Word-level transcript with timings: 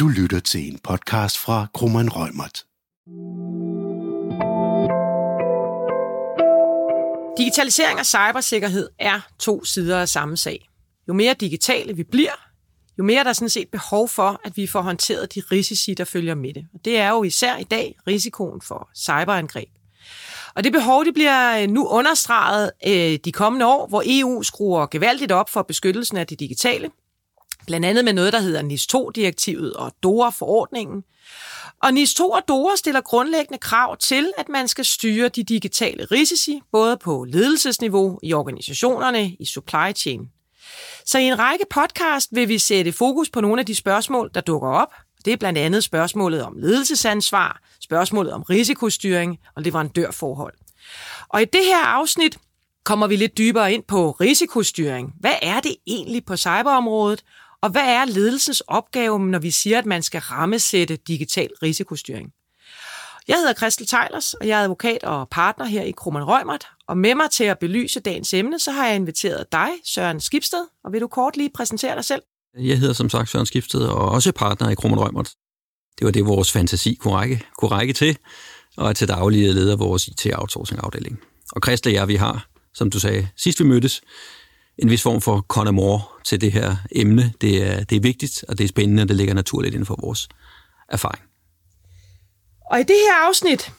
Du 0.00 0.08
lytter 0.08 0.40
til 0.40 0.72
en 0.72 0.78
podcast 0.78 1.38
fra 1.38 1.66
Krummeren 1.74 2.08
Rømert. 2.12 2.64
Digitalisering 7.38 7.98
og 7.98 8.06
cybersikkerhed 8.06 8.88
er 8.98 9.20
to 9.38 9.64
sider 9.64 10.00
af 10.00 10.08
samme 10.08 10.36
sag. 10.36 10.68
Jo 11.08 11.12
mere 11.12 11.34
digitale 11.34 11.96
vi 11.96 12.02
bliver, 12.02 12.32
jo 12.98 13.04
mere 13.04 13.20
er 13.20 13.24
der 13.24 13.32
sådan 13.32 13.48
set 13.48 13.68
behov 13.68 14.08
for, 14.08 14.40
at 14.44 14.56
vi 14.56 14.66
får 14.66 14.80
håndteret 14.80 15.34
de 15.34 15.42
risici, 15.52 15.94
der 15.94 16.04
følger 16.04 16.34
med 16.34 16.54
det. 16.54 16.66
Og 16.74 16.84
det 16.84 16.98
er 16.98 17.10
jo 17.10 17.22
især 17.22 17.56
i 17.56 17.64
dag 17.64 17.96
risikoen 18.06 18.60
for 18.62 18.90
cyberangreb. 18.96 19.68
Og 20.54 20.64
det 20.64 20.72
behov 20.72 21.04
det 21.04 21.14
bliver 21.14 21.62
øh, 21.62 21.68
nu 21.68 21.86
understreget 21.86 22.70
øh, 22.86 23.18
de 23.24 23.32
kommende 23.32 23.66
år, 23.66 23.86
hvor 23.86 24.02
EU 24.06 24.42
skruer 24.42 24.86
gevaldigt 24.86 25.32
op 25.32 25.50
for 25.50 25.62
beskyttelsen 25.62 26.16
af 26.16 26.26
det 26.26 26.40
digitale. 26.40 26.90
Blandt 27.66 27.86
andet 27.86 28.04
med 28.04 28.12
noget, 28.12 28.32
der 28.32 28.40
hedder 28.40 28.62
NIS2-direktivet 28.62 29.72
og 29.72 29.92
DORA-forordningen. 30.02 31.04
Og 31.82 31.88
NIS2 31.88 32.22
og 32.22 32.42
DORA 32.48 32.76
stiller 32.76 33.00
grundlæggende 33.00 33.58
krav 33.58 33.96
til, 33.96 34.32
at 34.38 34.48
man 34.48 34.68
skal 34.68 34.84
styre 34.84 35.28
de 35.28 35.42
digitale 35.42 36.04
risici, 36.04 36.60
både 36.72 36.96
på 36.96 37.24
ledelsesniveau, 37.28 38.18
i 38.22 38.32
organisationerne, 38.32 39.36
i 39.40 39.44
supply 39.44 39.92
chain. 39.96 40.20
Så 41.04 41.18
i 41.18 41.22
en 41.22 41.38
række 41.38 41.64
podcast 41.70 42.28
vil 42.32 42.48
vi 42.48 42.58
sætte 42.58 42.92
fokus 42.92 43.30
på 43.30 43.40
nogle 43.40 43.60
af 43.60 43.66
de 43.66 43.74
spørgsmål, 43.74 44.30
der 44.34 44.40
dukker 44.40 44.68
op. 44.68 44.92
Det 45.24 45.32
er 45.32 45.36
blandt 45.36 45.58
andet 45.58 45.84
spørgsmålet 45.84 46.42
om 46.42 46.54
ledelsesansvar, 46.56 47.60
spørgsmålet 47.80 48.32
om 48.32 48.42
risikostyring 48.42 49.38
og 49.56 49.62
leverandørforhold. 49.62 50.54
Og 51.28 51.42
i 51.42 51.44
det 51.44 51.64
her 51.64 51.84
afsnit 51.84 52.38
kommer 52.84 53.06
vi 53.06 53.16
lidt 53.16 53.38
dybere 53.38 53.72
ind 53.72 53.82
på 53.82 54.10
risikostyring. 54.10 55.12
Hvad 55.20 55.34
er 55.42 55.60
det 55.60 55.76
egentlig 55.86 56.24
på 56.24 56.36
cyberområdet, 56.36 57.24
og 57.62 57.70
hvad 57.70 57.82
er 57.82 58.04
ledelsens 58.04 58.60
opgave, 58.60 59.18
når 59.18 59.38
vi 59.38 59.50
siger, 59.50 59.78
at 59.78 59.86
man 59.86 60.02
skal 60.02 60.20
rammesætte 60.20 60.96
digital 60.96 61.50
risikostyring? 61.62 62.32
Jeg 63.28 63.36
hedder 63.36 63.54
Christel 63.54 63.86
Tejlers, 63.86 64.34
og 64.34 64.48
jeg 64.48 64.60
er 64.60 64.64
advokat 64.64 65.04
og 65.04 65.28
partner 65.28 65.64
her 65.66 65.82
i 65.82 65.90
Krummernd 65.90 66.24
Rømert. 66.24 66.66
Og 66.88 66.98
med 66.98 67.14
mig 67.14 67.30
til 67.30 67.44
at 67.44 67.58
belyse 67.58 68.00
dagens 68.00 68.34
emne, 68.34 68.58
så 68.58 68.70
har 68.70 68.86
jeg 68.86 68.96
inviteret 68.96 69.52
dig, 69.52 69.68
Søren 69.84 70.20
Skibsted. 70.20 70.66
Og 70.84 70.92
vil 70.92 71.00
du 71.00 71.06
kort 71.06 71.36
lige 71.36 71.50
præsentere 71.54 71.94
dig 71.94 72.04
selv? 72.04 72.22
Jeg 72.58 72.78
hedder 72.78 72.94
som 72.94 73.10
sagt 73.10 73.30
Søren 73.30 73.46
Skibsted, 73.46 73.80
og 73.80 74.08
også 74.08 74.32
partner 74.32 74.70
i 74.70 74.74
Krummernd 74.74 75.00
Rømert. 75.00 75.30
Det 75.98 76.04
var 76.04 76.10
det, 76.10 76.26
vores 76.26 76.52
fantasi 76.52 76.94
kunne 76.94 77.14
række, 77.14 77.46
kunne 77.58 77.70
række 77.70 77.92
til, 77.92 78.16
og 78.76 78.88
er 78.88 78.92
til 78.92 79.08
daglig 79.08 79.54
leder 79.54 79.76
vores 79.76 80.08
IT-outsourcing-afdeling. 80.08 81.20
Og 81.52 81.60
Christel 81.64 81.90
og 81.90 81.94
jeg, 81.94 82.08
vi 82.08 82.16
har, 82.16 82.46
som 82.74 82.90
du 82.90 83.00
sagde 83.00 83.28
sidst 83.36 83.60
vi 83.60 83.64
mødtes, 83.64 84.00
en 84.82 84.90
vis 84.90 85.02
form 85.02 85.20
for 85.20 85.40
konamor 85.40 86.20
til 86.24 86.40
det 86.40 86.52
her 86.52 86.76
emne. 86.92 87.32
Det 87.40 87.62
er, 87.62 87.84
det 87.84 87.96
er 87.96 88.00
vigtigt, 88.00 88.44
og 88.48 88.58
det 88.58 88.64
er 88.64 88.68
spændende, 88.68 89.02
og 89.02 89.08
det 89.08 89.16
ligger 89.16 89.34
naturligt 89.34 89.74
inden 89.74 89.86
for 89.86 89.98
vores 90.02 90.28
erfaring. 90.88 91.24
Og 92.70 92.80
i 92.80 92.82
det 92.82 92.96
her 93.08 93.28
afsnit, 93.28 93.72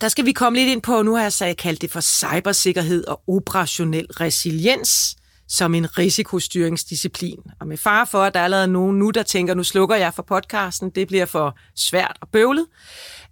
der 0.00 0.08
skal 0.08 0.26
vi 0.26 0.32
komme 0.32 0.58
lidt 0.58 0.68
ind 0.68 0.82
på, 0.82 1.02
nu 1.02 1.14
har 1.14 1.22
jeg 1.22 1.32
sagt, 1.32 1.56
kaldt 1.56 1.82
det 1.82 1.90
for 1.90 2.00
cybersikkerhed 2.00 3.04
og 3.04 3.22
operationel 3.28 4.06
resiliens 4.06 5.16
som 5.48 5.74
en 5.74 5.98
risikostyringsdisciplin. 5.98 7.38
Og 7.60 7.66
med 7.66 7.76
far 7.76 8.04
for, 8.04 8.22
at 8.22 8.34
der 8.34 8.40
er 8.40 8.44
allerede 8.44 8.68
nogen 8.68 8.98
nu, 8.98 9.10
der 9.10 9.22
tænker, 9.22 9.54
nu 9.54 9.62
slukker 9.62 9.96
jeg 9.96 10.14
for 10.14 10.22
podcasten, 10.22 10.90
det 10.90 11.08
bliver 11.08 11.26
for 11.26 11.56
svært 11.76 12.16
og 12.20 12.28
bøvlet. 12.28 12.66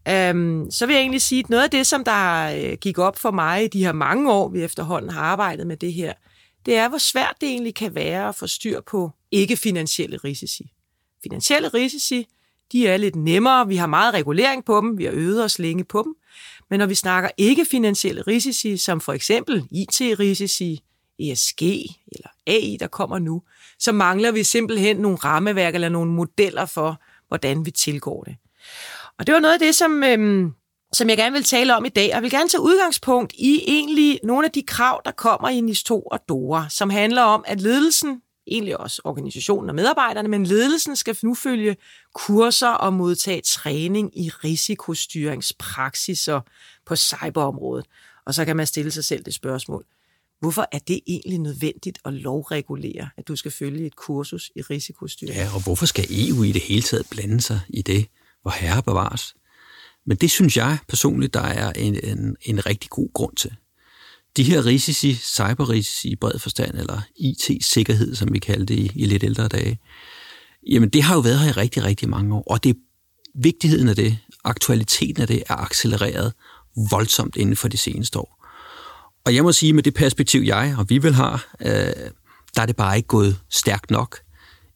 Øhm, 0.08 0.70
så 0.70 0.86
vil 0.86 0.92
jeg 0.92 1.00
egentlig 1.00 1.22
sige, 1.22 1.38
at 1.38 1.50
noget 1.50 1.64
af 1.64 1.70
det, 1.70 1.86
som 1.86 2.04
der 2.04 2.52
øh, 2.56 2.76
gik 2.80 2.98
op 2.98 3.18
for 3.18 3.30
mig 3.30 3.64
i 3.64 3.68
de 3.68 3.84
her 3.84 3.92
mange 3.92 4.32
år, 4.32 4.48
vi 4.48 4.62
efterhånden 4.62 5.10
har 5.10 5.22
arbejdet 5.22 5.66
med 5.66 5.76
det 5.76 5.92
her, 5.92 6.12
det 6.66 6.76
er, 6.76 6.88
hvor 6.88 6.98
svært 6.98 7.36
det 7.40 7.48
egentlig 7.48 7.74
kan 7.74 7.94
være 7.94 8.28
at 8.28 8.34
få 8.34 8.46
styr 8.46 8.80
på 8.80 9.10
ikke-finansielle 9.30 10.16
risici. 10.16 10.72
Finansielle 11.22 11.68
risici, 11.68 12.26
de 12.72 12.88
er 12.88 12.96
lidt 12.96 13.16
nemmere, 13.16 13.68
vi 13.68 13.76
har 13.76 13.86
meget 13.86 14.14
regulering 14.14 14.64
på 14.64 14.80
dem, 14.80 14.98
vi 14.98 15.04
har 15.04 15.12
øvet 15.14 15.44
os 15.44 15.58
længe 15.58 15.84
på 15.84 16.02
dem, 16.02 16.14
men 16.70 16.78
når 16.78 16.86
vi 16.86 16.94
snakker 16.94 17.30
ikke-finansielle 17.36 18.22
risici, 18.22 18.76
som 18.76 19.00
for 19.00 19.12
eksempel 19.12 19.68
IT-risici, 19.70 20.82
ESG 21.18 21.62
eller 22.12 22.28
AI, 22.46 22.76
der 22.80 22.86
kommer 22.86 23.18
nu, 23.18 23.42
så 23.78 23.92
mangler 23.92 24.32
vi 24.32 24.44
simpelthen 24.44 24.96
nogle 24.96 25.16
rammeværk 25.16 25.74
eller 25.74 25.88
nogle 25.88 26.10
modeller 26.10 26.66
for, 26.66 27.02
hvordan 27.28 27.66
vi 27.66 27.70
tilgår 27.70 28.22
det. 28.24 28.36
Og 29.18 29.26
det 29.26 29.34
var 29.34 29.40
noget 29.40 29.54
af 29.54 29.60
det, 29.60 29.74
som, 29.74 30.04
øhm, 30.04 30.52
som 30.92 31.08
jeg 31.08 31.16
gerne 31.16 31.32
vil 31.32 31.44
tale 31.44 31.76
om 31.76 31.84
i 31.84 31.88
dag. 31.88 32.04
Og 32.04 32.14
jeg 32.14 32.22
vil 32.22 32.30
gerne 32.30 32.48
tage 32.48 32.60
udgangspunkt 32.60 33.32
i 33.38 33.60
egentlig 33.66 34.20
nogle 34.24 34.46
af 34.46 34.52
de 34.52 34.62
krav, 34.62 35.02
der 35.04 35.10
kommer 35.10 35.48
i 35.48 35.60
NIS 35.60 35.82
2 35.82 36.00
og 36.00 36.20
DORA, 36.28 36.68
som 36.68 36.90
handler 36.90 37.22
om, 37.22 37.44
at 37.46 37.60
ledelsen, 37.60 38.22
egentlig 38.46 38.80
også 38.80 39.02
organisationen 39.04 39.68
og 39.68 39.74
medarbejderne, 39.74 40.28
men 40.28 40.46
ledelsen 40.46 40.96
skal 40.96 41.16
nu 41.22 41.34
følge 41.34 41.76
kurser 42.14 42.68
og 42.68 42.92
modtage 42.92 43.40
træning 43.40 44.18
i 44.18 44.30
risikostyringspraksiser 44.44 46.40
på 46.86 46.96
cyberområdet. 46.96 47.86
Og 48.26 48.34
så 48.34 48.44
kan 48.44 48.56
man 48.56 48.66
stille 48.66 48.90
sig 48.90 49.04
selv 49.04 49.24
det 49.24 49.34
spørgsmål. 49.34 49.84
Hvorfor 50.40 50.66
er 50.72 50.78
det 50.78 51.00
egentlig 51.06 51.38
nødvendigt 51.38 51.98
at 52.04 52.12
lovregulere, 52.12 53.08
at 53.16 53.28
du 53.28 53.36
skal 53.36 53.50
følge 53.50 53.86
et 53.86 53.96
kursus 53.96 54.50
i 54.56 54.62
risikostyring? 54.62 55.36
Ja, 55.36 55.48
og 55.54 55.62
hvorfor 55.62 55.86
skal 55.86 56.06
EU 56.10 56.42
i 56.42 56.52
det 56.52 56.62
hele 56.62 56.82
taget 56.82 57.06
blande 57.10 57.40
sig 57.40 57.60
i 57.68 57.82
det, 57.82 58.06
hvor 58.42 58.50
herre 58.50 58.82
bevares? 58.82 59.34
Men 60.06 60.16
det 60.16 60.30
synes 60.30 60.56
jeg 60.56 60.78
personligt, 60.88 61.34
der 61.34 61.40
er 61.40 61.72
en, 61.72 61.98
en, 62.04 62.36
en 62.42 62.66
rigtig 62.66 62.90
god 62.90 63.08
grund 63.14 63.36
til. 63.36 63.50
De 64.36 64.42
her 64.42 64.66
risici, 64.66 65.14
cyberrisici 65.14 66.08
i 66.08 66.16
bred 66.16 66.38
forstand, 66.38 66.78
eller 66.78 67.00
IT-sikkerhed, 67.16 68.14
som 68.14 68.32
vi 68.32 68.38
kalder 68.38 68.66
det 68.66 68.74
i, 68.74 68.92
i 68.94 69.06
lidt 69.06 69.24
ældre 69.24 69.48
dage, 69.48 69.78
jamen 70.70 70.88
det 70.88 71.02
har 71.02 71.14
jo 71.14 71.20
været 71.20 71.38
her 71.38 71.48
i 71.48 71.52
rigtig, 71.52 71.84
rigtig 71.84 72.08
mange 72.08 72.34
år, 72.34 72.42
og 72.46 72.64
det 72.64 72.76
vigtigheden 73.34 73.88
af 73.88 73.96
det, 73.96 74.18
aktualiteten 74.44 75.22
af 75.22 75.28
det, 75.28 75.42
er 75.48 75.56
accelereret 75.56 76.32
voldsomt 76.90 77.36
inden 77.36 77.56
for 77.56 77.68
de 77.68 77.76
seneste 77.76 78.18
år. 78.18 78.46
Og 79.24 79.34
jeg 79.34 79.42
må 79.42 79.52
sige, 79.52 79.72
med 79.72 79.82
det 79.82 79.94
perspektiv, 79.94 80.40
jeg 80.40 80.74
og 80.78 80.86
vi 80.88 80.98
vil 80.98 81.14
have, 81.14 81.38
øh, 81.60 82.10
der 82.56 82.62
er 82.62 82.66
det 82.66 82.76
bare 82.76 82.96
ikke 82.96 83.06
gået 83.06 83.40
stærkt 83.50 83.90
nok 83.90 84.18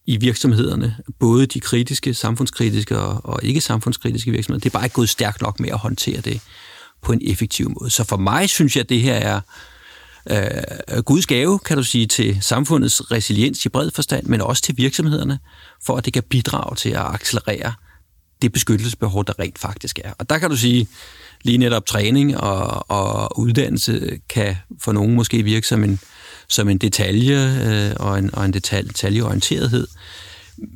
i 0.06 0.17
virksomhederne, 0.17 0.97
både 1.19 1.47
de 1.47 1.61
kritiske, 1.61 2.15
samfundskritiske 2.15 2.99
og, 2.99 3.21
og 3.25 3.41
ikke 3.43 3.61
samfundskritiske 3.61 4.31
virksomheder. 4.31 4.61
Det 4.61 4.71
er 4.71 4.78
bare 4.78 4.87
ikke 4.87 4.94
gået 4.94 5.09
stærkt 5.09 5.43
nok 5.43 5.61
med 5.61 5.71
at 5.71 5.78
håndtere 5.78 6.21
det 6.21 6.41
på 7.03 7.12
en 7.12 7.21
effektiv 7.25 7.72
måde. 7.81 7.91
Så 7.91 8.05
for 8.05 8.17
mig 8.17 8.49
synes 8.49 8.77
jeg, 8.77 8.83
at 8.83 8.89
det 8.89 9.00
her 9.00 9.15
er 9.15 9.41
øh, 10.31 11.03
Guds 11.03 11.27
gave, 11.27 11.59
kan 11.59 11.77
du 11.77 11.83
sige, 11.83 12.06
til 12.06 12.39
samfundets 12.41 13.11
resiliens 13.11 13.67
i 13.67 13.69
bred 13.69 13.91
forstand, 13.91 14.27
men 14.27 14.41
også 14.41 14.62
til 14.62 14.77
virksomhederne, 14.77 15.39
for 15.87 15.97
at 15.97 16.05
det 16.05 16.12
kan 16.12 16.23
bidrage 16.23 16.77
til 16.77 16.91
at 16.91 17.15
accelerere 17.15 17.73
det 18.43 18.53
beskyttelsesbehov, 18.53 19.25
der 19.25 19.38
rent 19.38 19.59
faktisk 19.59 19.99
er. 20.05 20.12
Og 20.19 20.31
der 20.31 20.38
kan 20.38 20.50
du 20.50 20.56
sige, 20.56 20.88
lige 21.43 21.59
netop 21.59 21.87
træning 21.87 22.37
og, 22.37 22.91
og 22.91 23.38
uddannelse 23.38 24.19
kan 24.28 24.56
for 24.81 24.93
nogen 24.93 25.15
måske 25.15 25.43
virke 25.43 25.67
som 25.67 25.84
en, 25.84 26.00
som 26.48 26.68
en 26.68 26.78
detalje 26.78 27.38
øh, 27.66 27.96
og 27.96 28.18
en, 28.18 28.34
og 28.34 28.44
en 28.44 28.52
detalje, 28.52 28.88
detaljeorienterethed. 28.88 29.86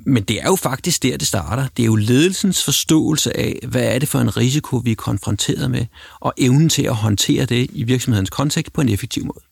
Men 0.07 0.23
det 0.23 0.41
er 0.41 0.47
jo 0.47 0.57
faktisk 0.57 1.03
der, 1.03 1.17
det 1.17 1.27
starter. 1.27 1.67
Det 1.77 1.83
er 1.83 1.87
jo 1.87 1.97
ledelsens 1.97 2.65
forståelse 2.65 3.37
af, 3.37 3.59
hvad 3.69 3.83
er 3.83 3.99
det 3.99 4.09
for 4.09 4.19
en 4.19 4.37
risiko, 4.37 4.77
vi 4.77 4.91
er 4.91 4.97
konfronteret 4.97 5.71
med, 5.71 5.87
og 6.21 6.35
evnen 6.39 6.69
til 6.69 6.83
at 6.83 6.95
håndtere 6.95 7.45
det 7.45 7.71
i 7.73 7.83
virksomhedens 7.83 8.31
kontekst 8.31 8.73
på 8.73 8.81
en 8.81 8.89
effektiv 8.89 9.25
måde. 9.25 9.50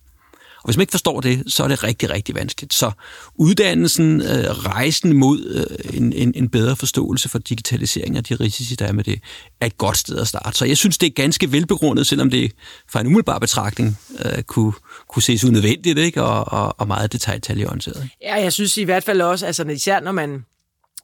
Og 0.58 0.64
hvis 0.64 0.76
man 0.76 0.82
ikke 0.82 0.90
forstår 0.90 1.20
det, 1.20 1.42
så 1.46 1.64
er 1.64 1.68
det 1.68 1.84
rigtig, 1.84 2.10
rigtig 2.10 2.34
vanskeligt. 2.34 2.74
Så 2.74 2.90
uddannelsen, 3.34 4.22
øh, 4.22 4.50
rejsen 4.50 5.16
mod 5.16 5.44
øh, 5.44 5.96
en, 5.96 6.12
en, 6.12 6.32
en 6.36 6.48
bedre 6.48 6.76
forståelse 6.76 7.28
for 7.28 7.38
digitalisering 7.38 8.18
og 8.18 8.28
de 8.28 8.34
risici, 8.34 8.74
der 8.74 8.86
er 8.86 8.92
med 8.92 9.04
det, 9.04 9.20
er 9.60 9.66
et 9.66 9.78
godt 9.78 9.96
sted 9.96 10.18
at 10.18 10.28
starte. 10.28 10.58
Så 10.58 10.64
jeg 10.64 10.76
synes, 10.76 10.98
det 10.98 11.06
er 11.06 11.10
ganske 11.10 11.52
velbegrundet, 11.52 12.06
selvom 12.06 12.30
det 12.30 12.52
fra 12.90 13.00
en 13.00 13.06
umiddelbar 13.06 13.38
betragtning 13.38 13.98
øh, 14.24 14.42
kunne, 14.42 14.72
kunne 15.08 15.22
ses 15.22 15.44
unødvendigt 15.44 15.98
ikke? 15.98 16.22
Og, 16.22 16.52
og, 16.52 16.74
og 16.78 16.86
meget 16.86 17.12
detaljeorienteret. 17.12 18.08
Ja, 18.22 18.34
jeg 18.34 18.52
synes 18.52 18.76
i 18.76 18.84
hvert 18.84 19.04
fald 19.04 19.20
også, 19.20 19.46
altså 19.46 19.64
især 19.64 20.00
når 20.00 20.12
man 20.12 20.44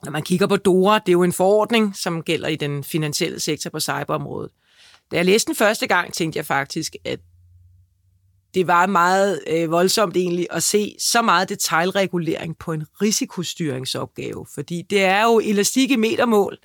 når 0.05 0.11
man 0.11 0.23
kigger 0.23 0.47
på 0.47 0.57
DORA, 0.57 0.99
det 0.99 1.09
er 1.09 1.13
jo 1.13 1.23
en 1.23 1.33
forordning, 1.33 1.97
som 1.97 2.23
gælder 2.23 2.49
i 2.49 2.57
den 2.57 2.85
finansielle 2.85 3.41
sektor 3.41 3.71
på 3.71 3.81
cyberområdet. 3.81 4.51
Da 5.11 5.17
jeg 5.17 5.25
læste 5.25 5.47
den 5.47 5.57
første 5.57 5.87
gang, 5.87 6.15
tænkte 6.15 6.37
jeg 6.37 6.47
faktisk, 6.47 6.97
at 7.05 7.21
det 8.55 8.67
var 8.67 8.87
meget 8.87 9.41
øh, 9.47 9.71
voldsomt 9.71 10.17
egentlig 10.17 10.47
at 10.51 10.63
se 10.63 10.97
så 10.99 11.23
meget 11.23 11.49
detaljregulering 11.49 12.59
på 12.59 12.73
en 12.73 12.87
risikostyringsopgave, 13.03 14.47
fordi 14.55 14.83
det 14.83 15.03
er 15.03 15.23
jo 15.23 15.41
elastik 15.45 15.91
i 15.91 15.97
metermål, 15.97 16.59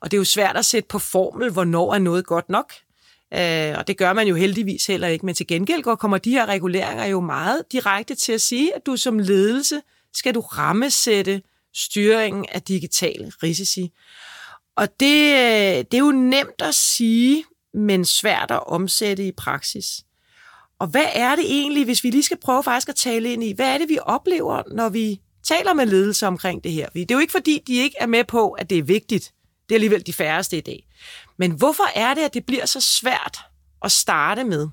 og 0.00 0.10
det 0.10 0.16
er 0.16 0.20
jo 0.20 0.24
svært 0.24 0.56
at 0.56 0.64
sætte 0.64 0.86
på 0.88 0.98
formel, 0.98 1.50
hvornår 1.50 1.94
er 1.94 1.98
noget 1.98 2.26
godt 2.26 2.48
nok. 2.48 2.72
Øh, 3.34 3.74
og 3.78 3.86
det 3.86 3.96
gør 3.96 4.12
man 4.12 4.26
jo 4.26 4.34
heldigvis 4.34 4.86
heller 4.86 5.08
ikke, 5.08 5.26
men 5.26 5.34
til 5.34 5.46
gengæld 5.46 5.82
går, 5.82 5.94
kommer 5.94 6.18
de 6.18 6.30
her 6.30 6.46
reguleringer 6.46 7.04
jo 7.04 7.20
meget 7.20 7.62
direkte 7.72 8.14
til 8.14 8.32
at 8.32 8.40
sige, 8.40 8.76
at 8.76 8.86
du 8.86 8.96
som 8.96 9.18
ledelse 9.18 9.80
skal 10.14 10.34
du 10.34 10.40
rammesætte 10.40 11.42
styringen 11.74 12.46
af 12.52 12.62
digitale 12.62 13.32
risici. 13.42 13.92
Og 14.76 15.00
det, 15.00 15.32
øh, 15.32 15.84
det 15.90 15.94
er 15.94 15.98
jo 15.98 16.12
nemt 16.12 16.62
at 16.62 16.74
sige, 16.74 17.44
men 17.74 18.04
svært 18.04 18.50
at 18.50 18.66
omsætte 18.66 19.26
i 19.26 19.32
praksis. 19.32 20.04
Og 20.80 20.86
hvad 20.86 21.06
er 21.14 21.36
det 21.36 21.44
egentlig, 21.48 21.84
hvis 21.84 22.04
vi 22.04 22.10
lige 22.10 22.22
skal 22.22 22.38
prøve 22.40 22.62
faktisk 22.62 22.88
at 22.88 22.94
tale 22.94 23.32
ind 23.32 23.44
i, 23.44 23.52
hvad 23.52 23.74
er 23.74 23.78
det, 23.78 23.88
vi 23.88 23.98
oplever, 24.02 24.62
når 24.74 24.88
vi 24.88 25.20
taler 25.42 25.74
med 25.74 25.86
ledelse 25.86 26.26
omkring 26.26 26.64
det 26.64 26.72
her. 26.72 26.88
Det 26.88 27.10
er 27.10 27.14
jo 27.14 27.18
ikke 27.18 27.32
fordi, 27.32 27.62
de 27.66 27.74
ikke 27.74 27.96
er 28.00 28.06
med 28.06 28.24
på, 28.24 28.50
at 28.50 28.70
det 28.70 28.78
er 28.78 28.82
vigtigt. 28.82 29.32
Det 29.68 29.74
er 29.74 29.76
alligevel 29.76 30.06
de 30.06 30.12
færreste 30.12 30.56
i 30.58 30.60
dag. 30.60 30.86
Men 31.38 31.52
hvorfor 31.52 31.98
er 31.98 32.14
det, 32.14 32.22
at 32.22 32.34
det 32.34 32.46
bliver 32.46 32.66
så 32.66 32.80
svært 32.80 33.38
at 33.84 33.92
starte 33.92 34.44
med? 34.44 34.68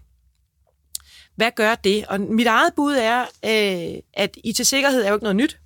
Hvad 1.36 1.52
gør 1.56 1.76
det? 1.76 2.06
Og 2.06 2.22
mit 2.22 2.48
eget 2.48 2.74
bud 2.76 2.94
er, 2.94 3.22
øh, 3.22 4.02
at 4.14 4.38
IT-sikkerhed 4.44 5.04
er 5.04 5.08
jo 5.08 5.16
ikke 5.16 5.24
noget 5.24 5.36
nyt. 5.36 5.60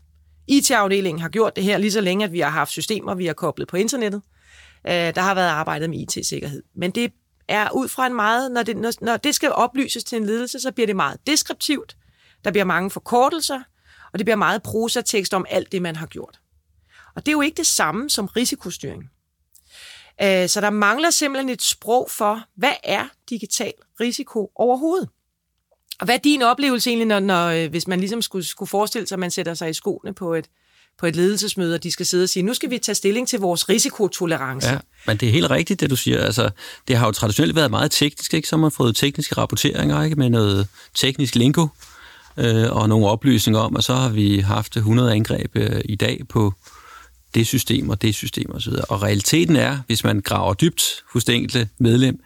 IT-afdelingen 0.47 1.21
har 1.21 1.29
gjort 1.29 1.55
det 1.55 1.63
her 1.63 1.77
lige 1.77 1.91
så 1.91 2.01
længe, 2.01 2.25
at 2.25 2.31
vi 2.31 2.39
har 2.39 2.49
haft 2.49 2.71
systemer, 2.71 3.15
vi 3.15 3.25
har 3.25 3.33
koblet 3.33 3.67
på 3.67 3.77
internettet. 3.77 4.21
Øh, 4.87 4.93
der 4.93 5.21
har 5.21 5.35
været 5.35 5.49
arbejdet 5.49 5.89
med 5.89 5.99
IT-sikkerhed. 5.99 6.63
Men 6.75 6.91
det 6.91 7.13
er 7.47 7.71
ud 7.71 7.87
fra 7.87 8.07
en 8.07 8.13
meget, 8.13 8.51
når 8.51 8.63
det, 8.63 8.77
når, 8.77 8.93
når 9.01 9.17
det 9.17 9.35
skal 9.35 9.51
oplyses 9.51 10.03
til 10.03 10.17
en 10.17 10.25
ledelse, 10.25 10.59
så 10.59 10.71
bliver 10.71 10.87
det 10.87 10.95
meget 10.95 11.27
deskriptivt. 11.27 11.97
Der 12.43 12.51
bliver 12.51 12.65
mange 12.65 12.91
forkortelser, 12.91 13.61
og 14.13 14.19
det 14.19 14.25
bliver 14.25 14.35
meget 14.35 14.63
prosatekst 14.63 15.33
om 15.33 15.45
alt 15.49 15.71
det, 15.71 15.81
man 15.81 15.95
har 15.95 16.05
gjort. 16.05 16.39
Og 17.15 17.25
det 17.25 17.27
er 17.27 17.33
jo 17.33 17.41
ikke 17.41 17.57
det 17.57 17.67
samme 17.67 18.09
som 18.09 18.25
risikostyring. 18.25 19.03
Øh, 20.23 20.49
så 20.49 20.61
der 20.61 20.69
mangler 20.69 21.09
simpelthen 21.09 21.49
et 21.49 21.61
sprog 21.61 22.11
for, 22.11 22.43
hvad 22.55 22.73
er 22.83 23.07
digital 23.29 23.73
risiko 23.99 24.51
overhovedet? 24.55 25.09
Og 25.99 26.05
hvad 26.05 26.15
er 26.15 26.19
din 26.19 26.41
oplevelse 26.41 26.89
egentlig, 26.89 27.07
når, 27.07 27.19
når, 27.19 27.47
øh, 27.47 27.69
hvis 27.69 27.87
man 27.87 27.99
ligesom 27.99 28.21
skulle, 28.21 28.45
skulle 28.45 28.69
forestille 28.69 29.07
sig, 29.07 29.15
at 29.15 29.19
man 29.19 29.31
sætter 29.31 29.53
sig 29.53 29.69
i 29.69 29.73
skoene 29.73 30.13
på 30.13 30.33
et, 30.33 30.49
på 30.99 31.05
et 31.05 31.15
ledelsesmøde, 31.15 31.75
og 31.75 31.83
de 31.83 31.91
skal 31.91 32.05
sidde 32.05 32.23
og 32.23 32.29
sige, 32.29 32.43
nu 32.43 32.53
skal 32.53 32.69
vi 32.69 32.77
tage 32.77 32.95
stilling 32.95 33.27
til 33.27 33.39
vores 33.39 33.69
risikotolerance. 33.69 34.69
Ja, 34.69 34.77
men 35.07 35.17
det 35.17 35.27
er 35.27 35.31
helt 35.31 35.49
rigtigt, 35.49 35.79
det 35.79 35.89
du 35.89 35.95
siger. 35.95 36.23
Altså, 36.23 36.49
det 36.87 36.97
har 36.97 37.05
jo 37.05 37.11
traditionelt 37.11 37.55
været 37.55 37.71
meget 37.71 37.91
teknisk, 37.91 38.33
ikke? 38.33 38.47
Så 38.47 38.55
har 38.55 38.61
man 38.61 38.71
fået 38.71 38.95
tekniske 38.95 39.35
rapporteringer 39.37 40.03
ikke? 40.03 40.15
med 40.15 40.29
noget 40.29 40.67
teknisk 40.95 41.35
lingo 41.35 41.67
øh, 42.37 42.71
og 42.71 42.89
nogle 42.89 43.07
oplysninger 43.07 43.59
om, 43.59 43.75
og 43.75 43.83
så 43.83 43.93
har 43.93 44.09
vi 44.09 44.39
haft 44.39 44.75
100 44.77 45.13
angreb 45.13 45.51
øh, 45.55 45.81
i 45.85 45.95
dag 45.95 46.21
på 46.29 46.53
det 47.35 47.47
system 47.47 47.89
og 47.89 48.01
det 48.01 48.15
system 48.15 48.51
osv. 48.53 48.73
Og 48.89 49.01
realiteten 49.01 49.55
er, 49.55 49.79
hvis 49.87 50.03
man 50.03 50.21
graver 50.21 50.53
dybt 50.53 50.83
hos 51.13 51.25
det 51.25 51.35
enkelte 51.35 51.69
medlem, 51.79 52.19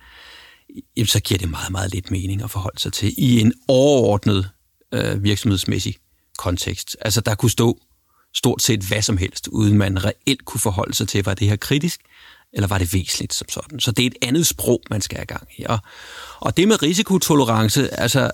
jamen, 0.97 1.07
så 1.07 1.19
giver 1.19 1.37
det 1.37 1.49
meget, 1.49 1.71
meget 1.71 1.91
lidt 1.91 2.11
mening 2.11 2.43
at 2.43 2.51
forholde 2.51 2.79
sig 2.79 2.93
til 2.93 3.13
i 3.17 3.39
en 3.39 3.53
overordnet 3.67 4.49
øh, 4.91 5.23
virksomhedsmæssig 5.23 5.95
kontekst. 6.37 6.97
Altså, 7.01 7.21
der 7.21 7.35
kunne 7.35 7.51
stå 7.51 7.79
stort 8.35 8.61
set 8.61 8.79
hvad 8.81 9.01
som 9.01 9.17
helst, 9.17 9.47
uden 9.47 9.77
man 9.77 10.05
reelt 10.05 10.45
kunne 10.45 10.61
forholde 10.61 10.93
sig 10.93 11.07
til, 11.07 11.25
var 11.25 11.33
det 11.33 11.47
her 11.47 11.55
kritisk, 11.55 12.01
eller 12.55 12.67
var 12.67 12.77
det 12.77 12.93
væsentligt 12.93 13.33
som 13.33 13.49
sådan. 13.49 13.79
Så 13.79 13.91
det 13.91 14.03
er 14.03 14.07
et 14.07 14.15
andet 14.21 14.47
sprog, 14.47 14.81
man 14.89 15.01
skal 15.01 15.17
have 15.17 15.25
gang 15.25 15.47
i. 15.57 15.63
Og, 15.63 15.79
og 16.39 16.57
det 16.57 16.67
med 16.67 16.83
risikotolerance, 16.83 17.99
altså, 17.99 18.31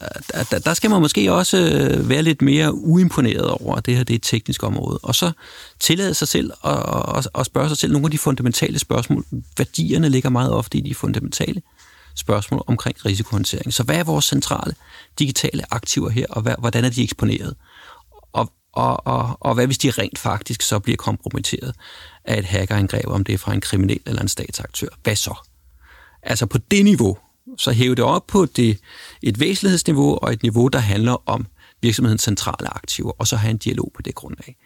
der, 0.51 0.59
der 0.59 0.74
skal 0.74 0.89
man 0.89 1.01
måske 1.01 1.33
også 1.33 1.57
øh, 1.57 2.09
være 2.09 2.21
lidt 2.21 2.42
mere 2.42 2.74
uimponeret 2.74 3.50
over, 3.50 3.75
at 3.75 3.86
det 3.86 3.98
her 3.98 4.03
det 4.03 4.13
er 4.13 4.15
et 4.15 4.24
teknisk 4.24 4.63
område. 4.63 5.00
Og 5.03 5.15
så 5.15 5.31
tillade 5.80 6.13
sig 6.13 6.27
selv 6.27 6.51
at, 6.65 7.18
at, 7.18 7.27
at 7.36 7.45
spørge 7.45 7.69
sig 7.69 7.77
selv 7.77 7.92
nogle 7.92 8.06
af 8.06 8.12
de 8.12 8.18
fundamentale 8.18 8.80
spørgsmål. 8.80 9.25
Værdierne 9.57 10.09
ligger 10.09 10.30
meget 10.30 10.51
ofte 10.51 10.77
i 10.77 10.81
de 10.81 10.95
fundamentale 10.95 11.62
spørgsmål 12.15 12.63
omkring 12.68 13.06
risikohåndtering. 13.06 13.74
Så 13.74 13.83
hvad 13.83 13.95
er 13.95 14.04
vores 14.04 14.25
centrale 14.25 14.75
digitale 15.19 15.74
aktiver 15.74 16.09
her, 16.09 16.25
og 16.30 16.42
hvad, 16.42 16.56
hvordan 16.59 16.86
er 16.86 16.89
de 16.89 17.04
eksponeret? 17.04 17.56
Og, 18.73 19.07
og, 19.07 19.38
og, 19.39 19.53
hvad 19.53 19.65
hvis 19.65 19.77
de 19.77 19.91
rent 19.91 20.19
faktisk 20.19 20.62
så 20.62 20.79
bliver 20.79 20.97
kompromitteret 20.97 21.75
af 22.25 22.39
et 22.39 22.45
hackerangreb, 22.45 23.07
om 23.07 23.23
det 23.23 23.33
er 23.33 23.38
fra 23.38 23.53
en 23.53 23.62
kriminel 23.62 24.00
eller 24.06 24.21
en 24.21 24.27
statsaktør? 24.27 24.88
Hvad 25.03 25.15
så? 25.15 25.47
Altså 26.23 26.45
på 26.45 26.57
det 26.57 26.83
niveau, 26.83 27.18
så 27.57 27.71
hæve 27.71 27.95
det 27.95 28.03
op 28.03 28.27
på 28.27 28.45
det, 28.45 28.79
et 29.21 29.39
væsentlighedsniveau 29.39 30.19
og 30.21 30.33
et 30.33 30.44
niveau, 30.44 30.68
der 30.68 30.79
handler 30.79 31.29
om 31.29 31.47
virksomhedens 31.81 32.21
centrale 32.21 32.73
aktiver, 32.73 33.12
og 33.19 33.27
så 33.27 33.35
have 33.35 33.51
en 33.51 33.57
dialog 33.57 33.91
på 33.95 34.01
det 34.01 34.15
grundlag 34.15 34.57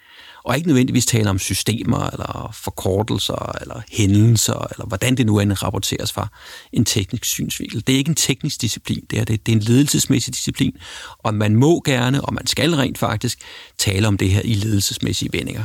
og 0.46 0.56
ikke 0.58 0.68
nødvendigvis 0.68 1.06
tale 1.06 1.30
om 1.30 1.40
systemer, 1.40 2.10
eller 2.10 2.52
forkortelser, 2.54 3.58
eller 3.62 3.82
hændelser, 3.92 4.68
eller 4.72 4.86
hvordan 4.86 5.18
det 5.18 5.26
nu 5.26 5.40
end 5.40 5.64
rapporteres 5.64 6.12
fra 6.12 6.28
en 6.74 6.86
teknisk 6.86 7.26
synsvinkel. 7.26 7.88
Det 7.88 7.94
er 7.94 7.98
ikke 7.98 8.10
en 8.10 8.16
teknisk 8.16 8.62
disciplin, 8.62 9.06
det 9.10 9.20
er, 9.20 9.24
det, 9.24 9.46
det 9.46 9.52
er 9.52 9.56
en 9.56 9.64
ledelsesmæssig 9.64 10.34
disciplin, 10.34 10.78
og 11.18 11.34
man 11.34 11.56
må 11.56 11.82
gerne, 11.86 12.22
og 12.22 12.34
man 12.34 12.48
skal 12.48 12.76
rent 12.76 12.98
faktisk, 12.98 13.40
tale 13.78 14.08
om 14.08 14.18
det 14.18 14.30
her 14.30 14.42
i 14.42 14.54
ledelsesmæssige 14.54 15.30
vendinger. 15.34 15.64